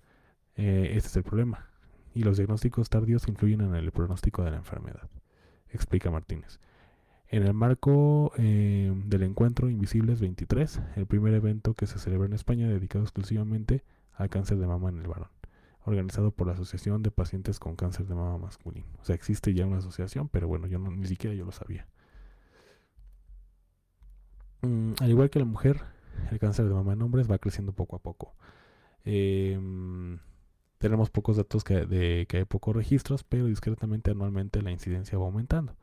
Eh, 0.56 0.94
este 0.96 1.08
es 1.08 1.16
el 1.18 1.22
problema. 1.22 1.68
Y 2.14 2.24
los 2.24 2.36
diagnósticos 2.36 2.90
tardíos 2.90 3.28
influyen 3.28 3.60
en 3.60 3.76
el 3.76 3.92
pronóstico 3.92 4.42
de 4.42 4.50
la 4.50 4.56
enfermedad, 4.56 5.08
explica 5.68 6.10
Martínez. 6.10 6.58
En 7.28 7.44
el 7.44 7.54
marco 7.54 8.32
eh, 8.38 8.92
del 9.06 9.22
encuentro 9.22 9.70
Invisibles 9.70 10.20
23, 10.20 10.80
el 10.96 11.06
primer 11.06 11.34
evento 11.34 11.74
que 11.74 11.86
se 11.86 12.00
celebra 12.00 12.26
en 12.26 12.32
España 12.32 12.66
dedicado 12.66 13.04
exclusivamente 13.04 13.84
al 14.14 14.30
cáncer 14.30 14.58
de 14.58 14.66
mama 14.66 14.88
en 14.88 14.98
el 14.98 15.06
varón 15.06 15.28
organizado 15.84 16.30
por 16.30 16.46
la 16.46 16.52
Asociación 16.54 17.02
de 17.02 17.10
Pacientes 17.10 17.58
con 17.58 17.76
Cáncer 17.76 18.06
de 18.06 18.14
Mama 18.14 18.38
Masculino. 18.38 18.86
O 19.00 19.04
sea, 19.04 19.14
existe 19.14 19.54
ya 19.54 19.66
una 19.66 19.78
asociación, 19.78 20.28
pero 20.28 20.48
bueno, 20.48 20.66
yo 20.66 20.78
no, 20.78 20.90
ni 20.90 21.06
siquiera 21.06 21.34
yo 21.34 21.44
lo 21.44 21.52
sabía. 21.52 21.86
Mm, 24.62 24.92
al 25.00 25.10
igual 25.10 25.30
que 25.30 25.38
la 25.38 25.44
mujer, 25.46 25.80
el 26.30 26.38
cáncer 26.38 26.66
de 26.68 26.74
mama 26.74 26.92
en 26.92 27.02
hombres 27.02 27.30
va 27.30 27.38
creciendo 27.38 27.72
poco 27.72 27.96
a 27.96 27.98
poco. 28.00 28.34
Em, 29.04 30.18
tenemos 30.78 31.10
pocos 31.10 31.36
datos 31.36 31.64
que, 31.64 31.86
de 31.86 32.26
que 32.28 32.38
hay 32.38 32.44
pocos 32.44 32.76
registros, 32.76 33.24
pero 33.24 33.46
discretamente 33.46 34.10
anualmente 34.10 34.62
la 34.62 34.70
incidencia 34.70 35.18
va 35.18 35.26
aumentando 35.26 35.76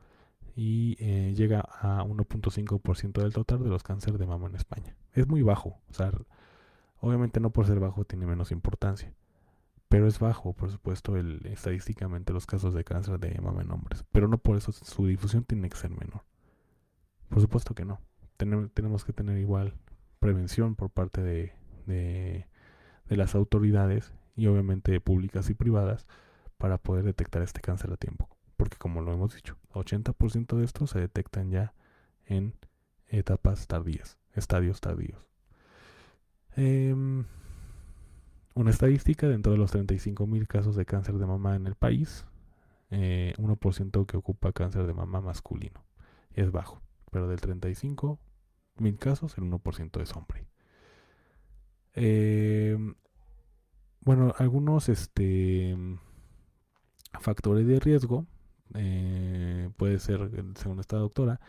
y 0.54 0.96
eh, 1.00 1.34
llega 1.36 1.60
a 1.60 2.04
1.5% 2.04 3.22
del 3.22 3.32
total 3.32 3.62
de 3.62 3.70
los 3.70 3.82
cánceres 3.82 4.18
de 4.18 4.26
mama 4.26 4.48
en 4.48 4.56
España. 4.56 4.96
Es 5.12 5.26
muy 5.28 5.42
bajo, 5.42 5.80
o 5.88 5.92
sea, 5.94 6.12
obviamente 7.00 7.40
no 7.40 7.50
por 7.50 7.66
ser 7.66 7.80
bajo 7.80 8.04
tiene 8.04 8.26
menos 8.26 8.50
importancia 8.52 9.12
pero 9.88 10.06
es 10.06 10.18
bajo, 10.18 10.52
por 10.52 10.70
supuesto, 10.70 11.16
el, 11.16 11.46
estadísticamente 11.46 12.32
los 12.32 12.46
casos 12.46 12.74
de 12.74 12.84
cáncer 12.84 13.18
de 13.18 13.40
mama 13.40 13.62
en 13.62 13.70
hombres, 13.70 14.04
pero 14.12 14.28
no 14.28 14.38
por 14.38 14.56
eso 14.56 14.72
su 14.72 15.06
difusión 15.06 15.44
tiene 15.44 15.68
que 15.70 15.76
ser 15.76 15.90
menor. 15.90 16.24
Por 17.28 17.40
supuesto 17.40 17.74
que 17.74 17.84
no. 17.84 18.00
tenemos 18.36 19.04
que 19.04 19.12
tener 19.12 19.38
igual 19.38 19.74
prevención 20.18 20.74
por 20.74 20.90
parte 20.90 21.22
de, 21.22 22.46
las 23.06 23.34
autoridades 23.34 24.12
y 24.36 24.46
obviamente 24.46 25.00
públicas 25.00 25.48
y 25.48 25.54
privadas 25.54 26.06
para 26.58 26.78
poder 26.78 27.04
detectar 27.04 27.42
este 27.42 27.60
cáncer 27.60 27.90
a 27.92 27.96
tiempo. 27.96 28.28
Porque 28.56 28.76
como 28.76 29.00
lo 29.00 29.12
hemos 29.12 29.34
dicho, 29.34 29.56
80% 29.72 30.56
de 30.56 30.64
estos 30.64 30.90
se 30.90 31.00
detectan 31.00 31.50
ya 31.50 31.72
en 32.26 32.54
etapas 33.06 33.66
tardías, 33.66 34.18
estadios 34.34 34.80
tardíos. 34.80 35.26
Eh, 36.56 37.24
una 38.58 38.70
estadística 38.70 39.28
dentro 39.28 39.52
de 39.52 39.58
los 39.58 39.72
35.000 39.72 40.48
casos 40.48 40.74
de 40.74 40.84
cáncer 40.84 41.14
de 41.14 41.26
mama 41.26 41.54
en 41.54 41.68
el 41.68 41.76
país, 41.76 42.26
1% 42.90 44.02
eh, 44.02 44.06
que 44.06 44.16
ocupa 44.16 44.52
cáncer 44.52 44.84
de 44.88 44.94
mama 44.94 45.20
masculino. 45.20 45.84
Es 46.32 46.50
bajo, 46.50 46.82
pero 47.12 47.28
del 47.28 47.40
35.000 47.40 48.98
casos, 48.98 49.38
el 49.38 49.44
1% 49.44 50.02
es 50.02 50.16
hombre. 50.16 50.48
Em, 51.94 52.96
bueno, 54.00 54.34
algunos 54.38 54.88
este, 54.88 55.76
factores 57.20 57.64
de 57.64 57.78
riesgo, 57.78 58.26
eh, 58.74 59.70
puede 59.76 60.00
ser, 60.00 60.32
según 60.56 60.80
esta 60.80 60.96
doctora, 60.96 61.40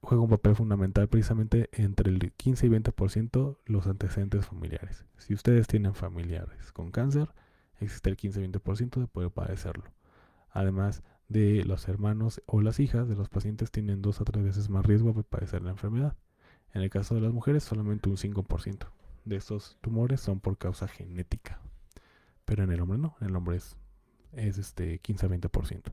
juega 0.00 0.22
un 0.22 0.30
papel 0.30 0.54
fundamental 0.54 1.08
precisamente 1.08 1.68
entre 1.72 2.10
el 2.10 2.32
15 2.32 2.66
y 2.66 2.70
20% 2.70 3.58
los 3.66 3.86
antecedentes 3.86 4.46
familiares. 4.46 5.04
Si 5.16 5.34
ustedes 5.34 5.66
tienen 5.66 5.94
familiares 5.94 6.72
con 6.72 6.90
cáncer, 6.90 7.28
existe 7.80 8.10
el 8.10 8.16
15 8.16 8.40
y 8.42 8.48
20% 8.48 9.00
de 9.00 9.06
poder 9.06 9.30
padecerlo. 9.30 9.84
Además 10.50 11.02
de 11.28 11.64
los 11.64 11.88
hermanos 11.88 12.42
o 12.46 12.60
las 12.60 12.80
hijas 12.80 13.08
de 13.08 13.14
los 13.14 13.28
pacientes 13.28 13.70
tienen 13.70 14.00
dos 14.00 14.20
a 14.20 14.24
tres 14.24 14.44
veces 14.44 14.70
más 14.70 14.86
riesgo 14.86 15.12
de 15.12 15.24
padecer 15.24 15.62
la 15.62 15.70
enfermedad. 15.70 16.16
En 16.72 16.82
el 16.82 16.90
caso 16.90 17.14
de 17.14 17.20
las 17.20 17.32
mujeres, 17.32 17.64
solamente 17.64 18.08
un 18.08 18.16
5% 18.16 18.86
de 19.24 19.36
estos 19.36 19.76
tumores 19.80 20.20
son 20.20 20.40
por 20.40 20.56
causa 20.58 20.88
genética. 20.88 21.60
Pero 22.44 22.64
en 22.64 22.72
el 22.72 22.80
hombre 22.80 22.98
no, 22.98 23.16
en 23.20 23.28
el 23.28 23.36
hombre 23.36 23.56
es, 23.56 23.76
es 24.32 24.58
este 24.58 24.98
15 25.00 25.26
a 25.26 25.28
20%. 25.28 25.92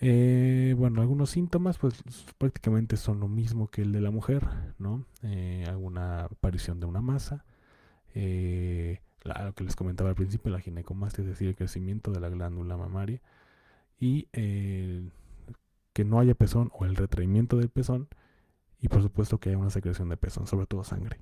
Eh, 0.00 0.74
bueno, 0.78 1.00
algunos 1.00 1.30
síntomas 1.30 1.76
pues 1.78 2.04
prácticamente 2.38 2.96
son 2.96 3.18
lo 3.18 3.26
mismo 3.28 3.68
que 3.68 3.82
el 3.82 3.92
de 3.92 4.00
la 4.00 4.10
mujer, 4.10 4.46
¿no? 4.78 5.04
Eh, 5.22 5.64
alguna 5.68 6.26
aparición 6.26 6.78
de 6.78 6.86
una 6.86 7.00
masa, 7.00 7.44
eh, 8.14 9.00
lo 9.24 9.52
que 9.54 9.64
les 9.64 9.74
comentaba 9.74 10.10
al 10.10 10.16
principio, 10.16 10.52
la 10.52 10.60
ginecomastia, 10.60 11.22
es 11.22 11.28
decir, 11.28 11.48
el 11.48 11.56
crecimiento 11.56 12.12
de 12.12 12.20
la 12.20 12.28
glándula 12.28 12.76
mamaria, 12.76 13.20
y 13.98 14.28
que 15.92 16.04
no 16.04 16.20
haya 16.20 16.34
pezón 16.34 16.70
o 16.72 16.84
el 16.84 16.94
retraimiento 16.94 17.56
del 17.56 17.68
pezón, 17.68 18.08
y 18.80 18.88
por 18.88 19.02
supuesto 19.02 19.38
que 19.38 19.48
haya 19.50 19.58
una 19.58 19.70
secreción 19.70 20.08
de 20.08 20.16
pezón, 20.16 20.46
sobre 20.46 20.66
todo 20.66 20.84
sangre. 20.84 21.18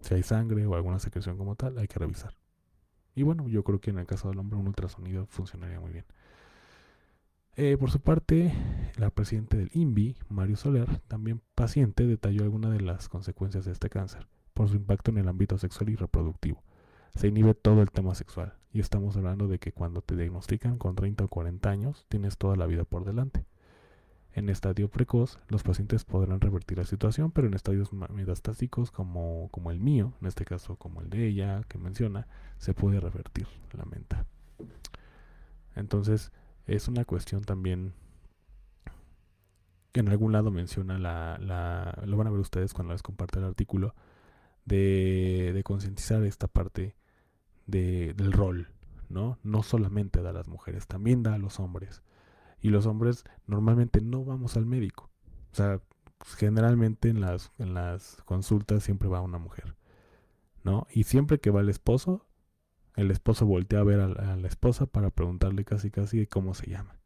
Si 0.00 0.14
hay 0.14 0.22
sangre 0.22 0.64
o 0.66 0.76
alguna 0.76 1.00
secreción 1.00 1.36
como 1.36 1.56
tal, 1.56 1.76
hay 1.78 1.88
que 1.88 1.98
revisar. 1.98 2.34
Y 3.16 3.24
bueno, 3.24 3.48
yo 3.48 3.64
creo 3.64 3.80
que 3.80 3.90
en 3.90 3.98
el 3.98 4.06
caso 4.06 4.28
del 4.28 4.38
hombre 4.38 4.58
un 4.58 4.68
ultrasonido 4.68 5.26
funcionaría 5.26 5.80
muy 5.80 5.90
bien. 5.90 6.04
Eh, 7.56 7.76
por 7.78 7.90
su 7.90 8.00
parte, 8.00 8.52
la 8.96 9.10
presidenta 9.10 9.56
del 9.56 9.70
INVI, 9.72 10.16
Mario 10.28 10.56
Soler, 10.56 10.98
también 11.06 11.40
paciente, 11.54 12.04
detalló 12.04 12.42
algunas 12.42 12.72
de 12.72 12.80
las 12.80 13.08
consecuencias 13.08 13.64
de 13.64 13.72
este 13.72 13.88
cáncer 13.88 14.26
por 14.54 14.68
su 14.68 14.76
impacto 14.76 15.12
en 15.12 15.18
el 15.18 15.28
ámbito 15.28 15.56
sexual 15.58 15.90
y 15.90 15.96
reproductivo. 15.96 16.62
Se 17.14 17.28
inhibe 17.28 17.54
todo 17.54 17.82
el 17.82 17.92
tema 17.92 18.14
sexual 18.16 18.54
y 18.72 18.80
estamos 18.80 19.16
hablando 19.16 19.46
de 19.46 19.60
que 19.60 19.72
cuando 19.72 20.02
te 20.02 20.16
diagnostican 20.16 20.78
con 20.78 20.96
30 20.96 21.24
o 21.24 21.28
40 21.28 21.70
años 21.70 22.06
tienes 22.08 22.38
toda 22.38 22.56
la 22.56 22.66
vida 22.66 22.84
por 22.84 23.04
delante. 23.04 23.44
En 24.32 24.48
estadio 24.48 24.88
precoz, 24.88 25.38
los 25.46 25.62
pacientes 25.62 26.04
podrán 26.04 26.40
revertir 26.40 26.78
la 26.78 26.84
situación, 26.84 27.30
pero 27.30 27.46
en 27.46 27.54
estadios 27.54 27.92
metastásicos 27.92 28.90
como, 28.90 29.48
como 29.52 29.70
el 29.70 29.78
mío, 29.78 30.12
en 30.20 30.26
este 30.26 30.44
caso 30.44 30.74
como 30.74 31.02
el 31.02 31.10
de 31.10 31.28
ella 31.28 31.62
que 31.68 31.78
menciona, 31.78 32.26
se 32.58 32.74
puede 32.74 32.98
revertir 32.98 33.46
la 33.72 33.84
menta. 33.84 34.26
Entonces, 35.76 36.32
es 36.66 36.88
una 36.88 37.04
cuestión 37.04 37.42
también 37.42 37.92
que 39.92 40.00
en 40.00 40.08
algún 40.08 40.32
lado 40.32 40.50
menciona 40.50 40.98
la, 40.98 41.38
la 41.38 42.02
lo 42.04 42.16
van 42.16 42.26
a 42.26 42.30
ver 42.30 42.40
ustedes 42.40 42.74
cuando 42.74 42.92
les 42.92 43.02
comparte 43.02 43.38
el 43.38 43.44
artículo, 43.44 43.94
de, 44.64 45.52
de 45.54 45.62
concientizar 45.62 46.22
esta 46.24 46.48
parte 46.48 46.96
de, 47.66 48.14
del 48.14 48.32
rol, 48.32 48.68
¿no? 49.08 49.38
No 49.42 49.62
solamente 49.62 50.22
da 50.22 50.30
a 50.30 50.32
las 50.34 50.48
mujeres, 50.48 50.86
también 50.86 51.22
da 51.22 51.34
a 51.34 51.38
los 51.38 51.60
hombres. 51.60 52.02
Y 52.60 52.70
los 52.70 52.86
hombres 52.86 53.24
normalmente 53.46 54.00
no 54.00 54.24
vamos 54.24 54.56
al 54.56 54.66
médico. 54.66 55.10
O 55.52 55.54
sea, 55.54 55.80
generalmente 56.36 57.08
en 57.08 57.20
las, 57.20 57.52
en 57.58 57.74
las 57.74 58.16
consultas 58.24 58.82
siempre 58.82 59.08
va 59.08 59.20
una 59.20 59.38
mujer, 59.38 59.76
¿no? 60.62 60.86
Y 60.90 61.04
siempre 61.04 61.38
que 61.38 61.50
va 61.50 61.60
el 61.60 61.68
esposo, 61.68 62.26
el 62.96 63.10
esposo 63.10 63.46
voltea 63.46 63.80
a 63.80 63.84
ver 63.84 64.00
a, 64.00 64.36
la 64.36 64.48
esposa 64.48 64.86
para 64.86 65.10
preguntarle 65.10 65.64
casi 65.64 65.90
casi 65.90 66.26
cómo 66.26 66.54
se 66.54 66.70
llama. 66.70 66.96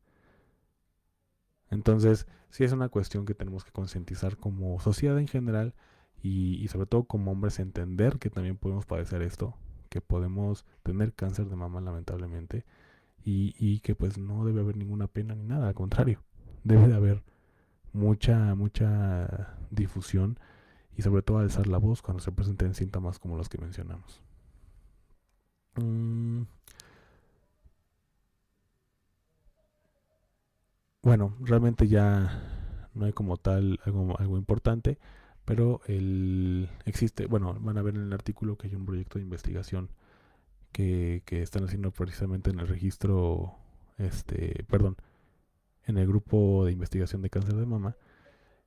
Entonces, 1.71 2.27
sí 2.51 2.65
es 2.65 2.73
una 2.73 2.89
cuestión 2.89 3.27
que 3.27 3.35
tenemos 3.35 3.65
que 3.65 3.73
concientizar 3.73 4.37
como 4.37 4.81
sociedad 4.81 5.19
en 5.19 5.29
general 5.29 5.75
y, 6.23 6.67
sobre 6.69 6.87
todo 6.87 7.05
como 7.05 7.31
hombres 7.33 7.59
entender 7.59 8.19
que 8.19 8.31
también 8.31 8.57
podemos 8.57 8.87
padecer 8.87 9.23
esto, 9.23 9.55
que 9.89 10.01
podemos 10.01 10.67
tener 10.83 11.13
cáncer 11.13 11.49
de 11.49 11.57
mama 11.57 11.81
lamentablemente 11.81 12.65
y, 13.25 13.55
y 13.59 13.81
que 13.81 13.95
pues 13.95 14.19
no 14.19 14.45
debe 14.45 14.61
haber 14.61 14.77
ninguna 14.77 15.07
pena 15.07 15.35
ni 15.35 15.45
nada, 15.45 15.69
al 15.69 15.75
contrario, 15.75 16.23
debe 16.65 16.89
de 16.89 16.95
haber 16.95 17.23
mucha, 17.93 18.55
mucha 18.55 19.57
difusión 19.71 20.39
y 20.97 21.03
sobre 21.03 21.23
todo 21.23 21.39
alzar 21.39 21.67
la 21.67 21.79
voz 21.79 22.03
cuando 22.03 22.23
se 22.23 22.33
presenten 22.33 22.75
síntomas 22.75 23.19
como 23.19 23.37
los 23.37 23.49
que 23.49 23.59
mencionamos. 23.59 24.23
Mm. 25.79 26.47
Bueno, 31.03 31.37
realmente 31.41 31.89
ya 31.89 32.43
no 32.95 33.07
hay 33.07 33.13
como 33.13 33.37
tal 33.37 33.79
algo, 33.85 34.19
algo 34.19 34.37
importante, 34.37 34.99
pero 35.45 35.81
el, 35.87 36.69
existe, 36.85 37.27
bueno, 37.27 37.55
van 37.61 37.79
a 37.79 37.83
ver 37.83 37.95
en 37.95 38.03
el 38.03 38.13
artículo 38.13 38.57
que 38.59 38.69
hay 38.69 38.75
un 38.75 38.85
proyecto 38.87 39.19
de 39.19 39.25
investigación 39.25 39.91
que, 40.73 41.23
que 41.27 41.43
están 41.43 41.65
haciendo 41.65 41.93
precisamente 41.93 42.51
en 42.51 42.61
el 42.61 42.69
registro, 42.69 43.55
este, 43.99 44.65
perdón, 44.69 44.97
en 45.87 45.99
el 45.99 46.07
grupo 46.07 46.65
de 46.67 46.73
investigación 46.73 47.23
de 47.23 47.31
cáncer 47.31 47.57
de 47.57 47.67
mama. 47.67 47.97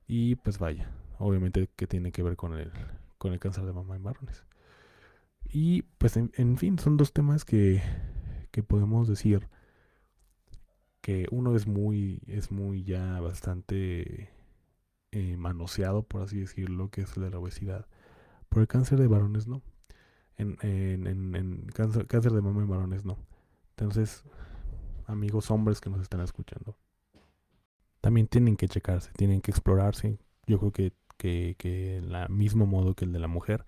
Y 0.08 0.36
pues 0.36 0.58
vaya, 0.58 0.90
obviamente 1.18 1.68
que 1.76 1.86
tiene 1.86 2.12
que 2.12 2.22
ver 2.22 2.36
con 2.36 2.54
el, 2.58 2.72
con 3.18 3.32
el 3.32 3.40
cáncer 3.40 3.64
de 3.66 3.72
mama 3.72 3.96
en 3.96 4.02
varones. 4.04 4.44
Y 5.44 5.82
pues 5.98 6.16
en, 6.16 6.56
fin, 6.56 6.78
son 6.78 6.96
dos 6.96 7.12
temas 7.12 7.44
que, 7.44 7.82
que 8.50 8.62
podemos 8.62 9.08
decir 9.08 9.48
que 11.02 11.26
uno 11.30 11.56
es 11.56 11.66
muy, 11.66 12.22
es 12.26 12.50
muy 12.50 12.84
ya 12.84 13.20
bastante 13.20 14.30
eh, 15.10 15.36
manoseado, 15.36 16.04
por 16.04 16.22
así 16.22 16.40
decirlo, 16.40 16.90
que 16.90 17.02
es 17.02 17.16
el 17.16 17.24
de 17.24 17.30
la 17.30 17.38
obesidad. 17.38 17.86
Por 18.48 18.62
el 18.62 18.68
cáncer 18.68 18.98
de 18.98 19.08
varones 19.08 19.46
no. 19.46 19.62
En, 20.36 20.56
en, 20.62 21.06
en, 21.36 21.66
cáncer, 21.74 22.06
cáncer 22.06 22.32
de 22.32 22.40
mama 22.40 22.62
en 22.62 22.68
varones 22.68 23.04
no. 23.04 23.18
Entonces, 23.70 24.24
amigos 25.06 25.50
hombres 25.50 25.80
que 25.80 25.90
nos 25.90 26.00
están 26.00 26.20
escuchando, 26.20 26.76
también 28.00 28.26
tienen 28.26 28.56
que 28.56 28.68
checarse, 28.68 29.10
tienen 29.12 29.40
que 29.40 29.50
explorarse. 29.50 30.18
Yo 30.46 30.58
creo 30.58 30.72
que, 30.72 30.92
que, 31.16 31.56
que 31.58 31.98
el 31.98 32.28
mismo 32.30 32.66
modo 32.66 32.94
que 32.94 33.04
el 33.04 33.12
de 33.12 33.18
la 33.18 33.28
mujer. 33.28 33.64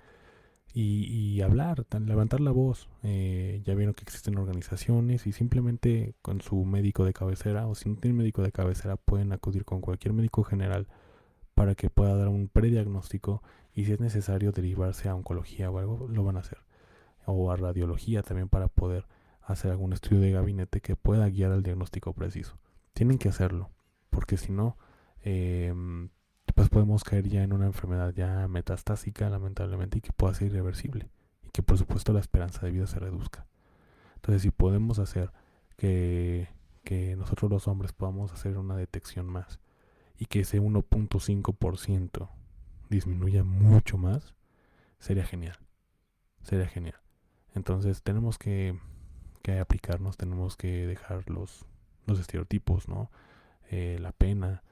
Y, 0.76 1.04
y 1.04 1.40
hablar, 1.40 1.86
levantar 2.00 2.40
la 2.40 2.50
voz. 2.50 2.88
Eh, 3.04 3.62
ya 3.64 3.74
vieron 3.74 3.94
que 3.94 4.02
existen 4.02 4.36
organizaciones 4.36 5.26
y 5.26 5.32
simplemente 5.32 6.14
con 6.20 6.40
su 6.40 6.64
médico 6.64 7.04
de 7.04 7.12
cabecera 7.12 7.68
o 7.68 7.76
si 7.76 7.88
no 7.88 7.96
tienen 7.96 8.18
médico 8.18 8.42
de 8.42 8.50
cabecera 8.50 8.96
pueden 8.96 9.32
acudir 9.32 9.64
con 9.64 9.80
cualquier 9.80 10.12
médico 10.14 10.42
general 10.42 10.88
para 11.54 11.74
que 11.76 11.90
pueda 11.90 12.16
dar 12.16 12.28
un 12.28 12.48
prediagnóstico 12.48 13.42
y 13.74 13.84
si 13.84 13.92
es 13.92 14.00
necesario 14.00 14.52
derivarse 14.52 15.08
a 15.08 15.14
oncología 15.14 15.70
o 15.70 15.78
algo, 15.78 16.08
lo 16.08 16.24
van 16.24 16.36
a 16.36 16.40
hacer. 16.40 16.58
O 17.26 17.50
a 17.50 17.56
radiología 17.56 18.22
también 18.22 18.48
para 18.48 18.68
poder 18.68 19.06
hacer 19.42 19.70
algún 19.70 19.92
estudio 19.92 20.20
de 20.20 20.32
gabinete 20.32 20.80
que 20.80 20.96
pueda 20.96 21.28
guiar 21.28 21.52
al 21.52 21.62
diagnóstico 21.62 22.12
preciso. 22.12 22.58
Tienen 22.92 23.18
que 23.18 23.28
hacerlo, 23.28 23.70
porque 24.10 24.36
si 24.36 24.52
no, 24.52 24.76
em, 25.22 26.10
pues 26.64 26.70
podemos 26.70 27.04
caer 27.04 27.28
ya 27.28 27.42
en 27.42 27.52
una 27.52 27.66
enfermedad 27.66 28.14
ya 28.14 28.48
metastásica, 28.48 29.28
lamentablemente, 29.28 29.98
y 29.98 30.00
que 30.00 30.14
pueda 30.14 30.32
ser 30.32 30.46
irreversible. 30.46 31.10
Y 31.42 31.50
que 31.50 31.62
por 31.62 31.76
supuesto 31.76 32.14
la 32.14 32.20
esperanza 32.20 32.64
de 32.64 32.72
vida 32.72 32.86
se 32.86 32.98
reduzca. 32.98 33.46
Entonces, 34.14 34.40
si 34.40 34.50
podemos 34.50 34.98
hacer 34.98 35.30
que, 35.76 36.48
que 36.82 37.16
nosotros 37.16 37.50
los 37.50 37.68
hombres 37.68 37.92
podamos 37.92 38.32
hacer 38.32 38.56
una 38.56 38.76
detección 38.76 39.26
más 39.26 39.60
y 40.18 40.24
que 40.24 40.40
ese 40.40 40.58
1.5% 40.58 42.30
disminuya 42.88 43.44
mucho 43.44 43.98
más, 43.98 44.34
sería 44.98 45.26
genial. 45.26 45.58
Sería 46.44 46.66
genial. 46.66 46.98
Entonces 47.54 48.02
tenemos 48.02 48.38
que, 48.38 48.80
que 49.42 49.58
aplicarnos, 49.58 50.16
tenemos 50.16 50.56
que 50.56 50.86
dejar 50.86 51.28
los, 51.28 51.66
los 52.06 52.18
estereotipos, 52.20 52.88
¿no? 52.88 53.10
Eh, 53.70 53.98
la 54.00 54.12
pena, 54.12 54.62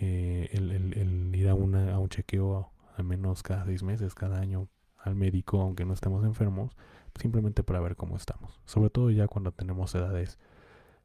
eh, 0.00 0.48
el, 0.52 1.34
ir 1.34 1.48
a, 1.48 1.54
una, 1.54 1.98
un 1.98 2.08
chequeo 2.08 2.70
al 2.96 3.04
menos 3.04 3.42
cada 3.42 3.64
seis 3.64 3.82
meses, 3.82 4.14
cada 4.14 4.40
año 4.40 4.68
al 4.98 5.14
médico, 5.14 5.60
aunque 5.60 5.84
no 5.84 5.92
estemos 5.92 6.24
enfermos, 6.24 6.76
simplemente 7.20 7.62
para 7.62 7.80
ver 7.80 7.96
cómo 7.96 8.16
estamos. 8.16 8.60
Sobre 8.64 8.90
todo 8.90 9.10
ya 9.10 9.28
cuando 9.28 9.52
tenemos 9.52 9.94
edades 9.94 10.38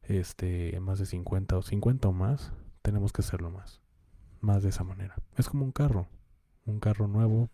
este, 0.03 0.79
más 0.79 0.99
de 0.99 1.05
50 1.05 1.57
o 1.57 1.61
50 1.61 2.07
o 2.07 2.11
más, 2.11 2.53
tenemos 2.81 3.13
que 3.13 3.21
hacerlo 3.21 3.51
más. 3.51 3.81
Más 4.39 4.63
de 4.63 4.69
esa 4.69 4.83
manera. 4.83 5.15
Es 5.37 5.47
como 5.47 5.65
un 5.65 5.71
carro 5.71 6.07
un 6.65 6.79
carro 6.79 7.07
nuevo, 7.07 7.49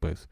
pues 0.00 0.28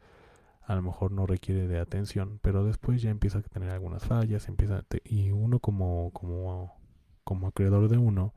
a 0.61 0.75
lo 0.75 0.81
mejor 0.81 1.11
no 1.11 1.25
requiere 1.25 1.67
de 1.67 1.79
atención, 1.79 2.39
pero 2.41 2.63
después 2.63 3.01
ya 3.01 3.09
empieza 3.09 3.39
a 3.39 3.41
tener 3.41 3.69
algunas 3.69 4.05
fallas, 4.05 4.47
empieza 4.47 4.83
y 5.03 5.31
uno 5.31 5.59
como 5.59 6.11
como 6.11 6.75
como 7.23 7.47
acreedor 7.47 7.89
de 7.89 7.97
uno, 7.97 8.33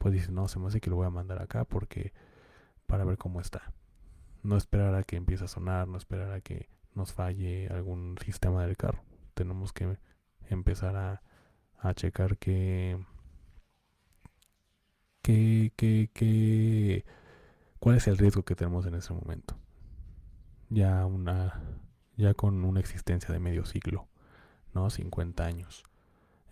pues 0.00 0.14
dice, 0.14 0.32
"No, 0.32 0.48
se 0.48 0.58
me 0.58 0.66
hace 0.68 0.80
que 0.80 0.90
lo 0.90 0.96
voy 0.96 1.06
a 1.06 1.10
mandar 1.10 1.40
acá 1.42 1.64
porque 1.64 2.12
para 2.86 3.04
ver 3.04 3.18
cómo 3.18 3.40
está." 3.40 3.72
No 4.42 4.56
esperar 4.56 4.94
a 4.94 5.04
que 5.04 5.16
empiece 5.16 5.44
a 5.44 5.48
sonar, 5.48 5.86
no 5.88 5.98
esperar 5.98 6.32
a 6.32 6.40
que 6.40 6.68
nos 6.94 7.12
falle 7.12 7.68
algún 7.68 8.16
sistema 8.24 8.64
del 8.66 8.76
carro. 8.76 9.02
Tenemos 9.34 9.72
que 9.72 9.98
empezar 10.48 10.96
a, 10.96 11.22
a 11.78 11.94
checar 11.94 12.38
que 12.38 12.98
que 15.22 15.72
que 15.76 17.04
¿Cuál 17.80 17.96
es 17.96 18.06
el 18.08 18.18
riesgo 18.18 18.44
que 18.44 18.54
tenemos 18.54 18.86
en 18.86 18.94
ese 18.94 19.14
momento? 19.14 19.56
Ya 20.68 21.06
una 21.06 21.60
ya 22.16 22.34
con 22.34 22.64
una 22.64 22.80
existencia 22.80 23.32
de 23.32 23.40
medio 23.40 23.64
siglo, 23.64 24.06
¿no? 24.74 24.90
50 24.90 25.44
años. 25.44 25.84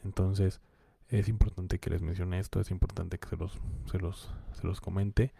Entonces, 0.04 0.62
es 1.08 1.28
importante 1.28 1.78
que 1.78 1.90
les 1.90 2.02
mencione 2.02 2.38
esto, 2.38 2.60
es 2.60 2.70
importante 2.70 3.18
que 3.18 3.28
se 3.28 3.36
los, 3.36 3.58
se 3.90 3.98
los, 3.98 4.30
se 4.52 4.66
los 4.66 4.80
comente. 4.80 5.32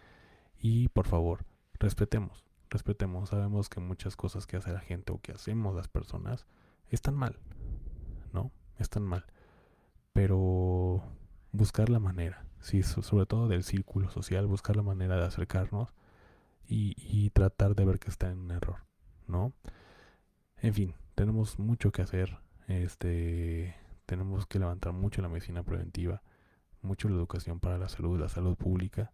Y 0.60 0.88
por 0.88 1.06
favor, 1.06 1.44
respetemos, 1.78 2.44
respetemos. 2.70 3.28
Sabemos 3.28 3.68
que 3.68 3.80
muchas 3.80 4.16
cosas 4.16 4.46
que 4.46 4.56
hace 4.56 4.72
la 4.72 4.80
gente 4.80 5.12
o 5.12 5.20
que 5.20 5.32
hacemos 5.32 5.74
las 5.74 5.88
personas 5.88 6.46
están 6.90 7.14
mal, 7.14 7.38
¿no? 8.32 8.50
Están 8.78 9.04
mal. 9.04 9.26
Pero 10.12 11.02
buscar 11.52 11.90
la 11.90 12.00
manera, 12.00 12.44
sí, 12.60 12.82
sobre 12.82 13.26
todo 13.26 13.48
del 13.48 13.62
círculo 13.62 14.10
social, 14.10 14.46
buscar 14.46 14.76
la 14.76 14.82
manera 14.82 15.16
de 15.16 15.26
acercarnos 15.26 15.92
y, 16.66 17.30
tratar 17.30 17.74
de 17.74 17.84
ver 17.84 17.98
que 17.98 18.10
está 18.10 18.30
en 18.30 18.38
un 18.38 18.50
error, 18.50 18.80
¿no? 19.26 19.52
En 20.58 20.74
fin, 20.74 20.94
tenemos 21.14 21.58
mucho 21.58 21.92
que 21.92 22.02
hacer, 22.02 22.38
este, 22.66 23.74
tenemos 24.08 24.46
que 24.46 24.58
levantar 24.58 24.92
mucho 24.92 25.22
la 25.22 25.28
medicina 25.28 25.62
preventiva, 25.62 26.22
mucho 26.82 27.08
la 27.08 27.14
educación 27.14 27.60
para 27.60 27.78
la 27.78 27.88
salud, 27.88 28.18
la 28.18 28.28
salud 28.28 28.56
pública, 28.56 29.12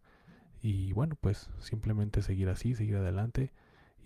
y 0.63 0.93
bueno, 0.93 1.17
pues 1.21 1.51
simplemente 1.59 2.23
seguir 2.23 2.49
así, 2.49 2.75
seguir 2.75 2.97
adelante, 2.97 3.53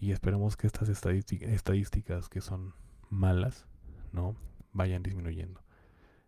y 0.01 0.11
esperemos 0.11 0.57
que 0.57 0.66
estas 0.66 0.88
estadísticas 0.88 2.29
que 2.29 2.40
son 2.40 2.74
malas, 3.11 3.66
¿no? 4.12 4.35
Vayan 4.72 5.03
disminuyendo. 5.03 5.62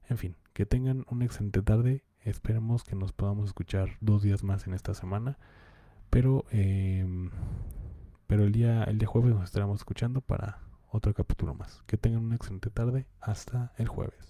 En 0.08 0.18
fin, 0.18 0.36
que 0.52 0.66
tengan 0.66 1.04
una 1.08 1.24
excelente 1.24 1.62
tarde 1.62 2.04
Esperemos 2.22 2.84
que 2.84 2.96
nos 2.96 3.12
podamos 3.12 3.46
escuchar 3.46 3.96
dos 4.00 4.22
días 4.22 4.42
más 4.42 4.66
en 4.66 4.74
esta 4.74 4.94
semana. 4.94 5.38
Pero, 6.10 6.44
eh, 6.50 7.06
pero 8.26 8.44
el, 8.44 8.52
día, 8.52 8.84
el 8.84 8.98
día 8.98 9.08
jueves 9.08 9.34
nos 9.34 9.44
estaremos 9.44 9.80
escuchando 9.80 10.20
para 10.20 10.58
otro 10.90 11.14
capítulo 11.14 11.54
más. 11.54 11.82
Que 11.86 11.96
tengan 11.96 12.24
una 12.24 12.36
excelente 12.36 12.70
tarde. 12.70 13.06
Hasta 13.20 13.72
el 13.78 13.88
jueves. 13.88 14.29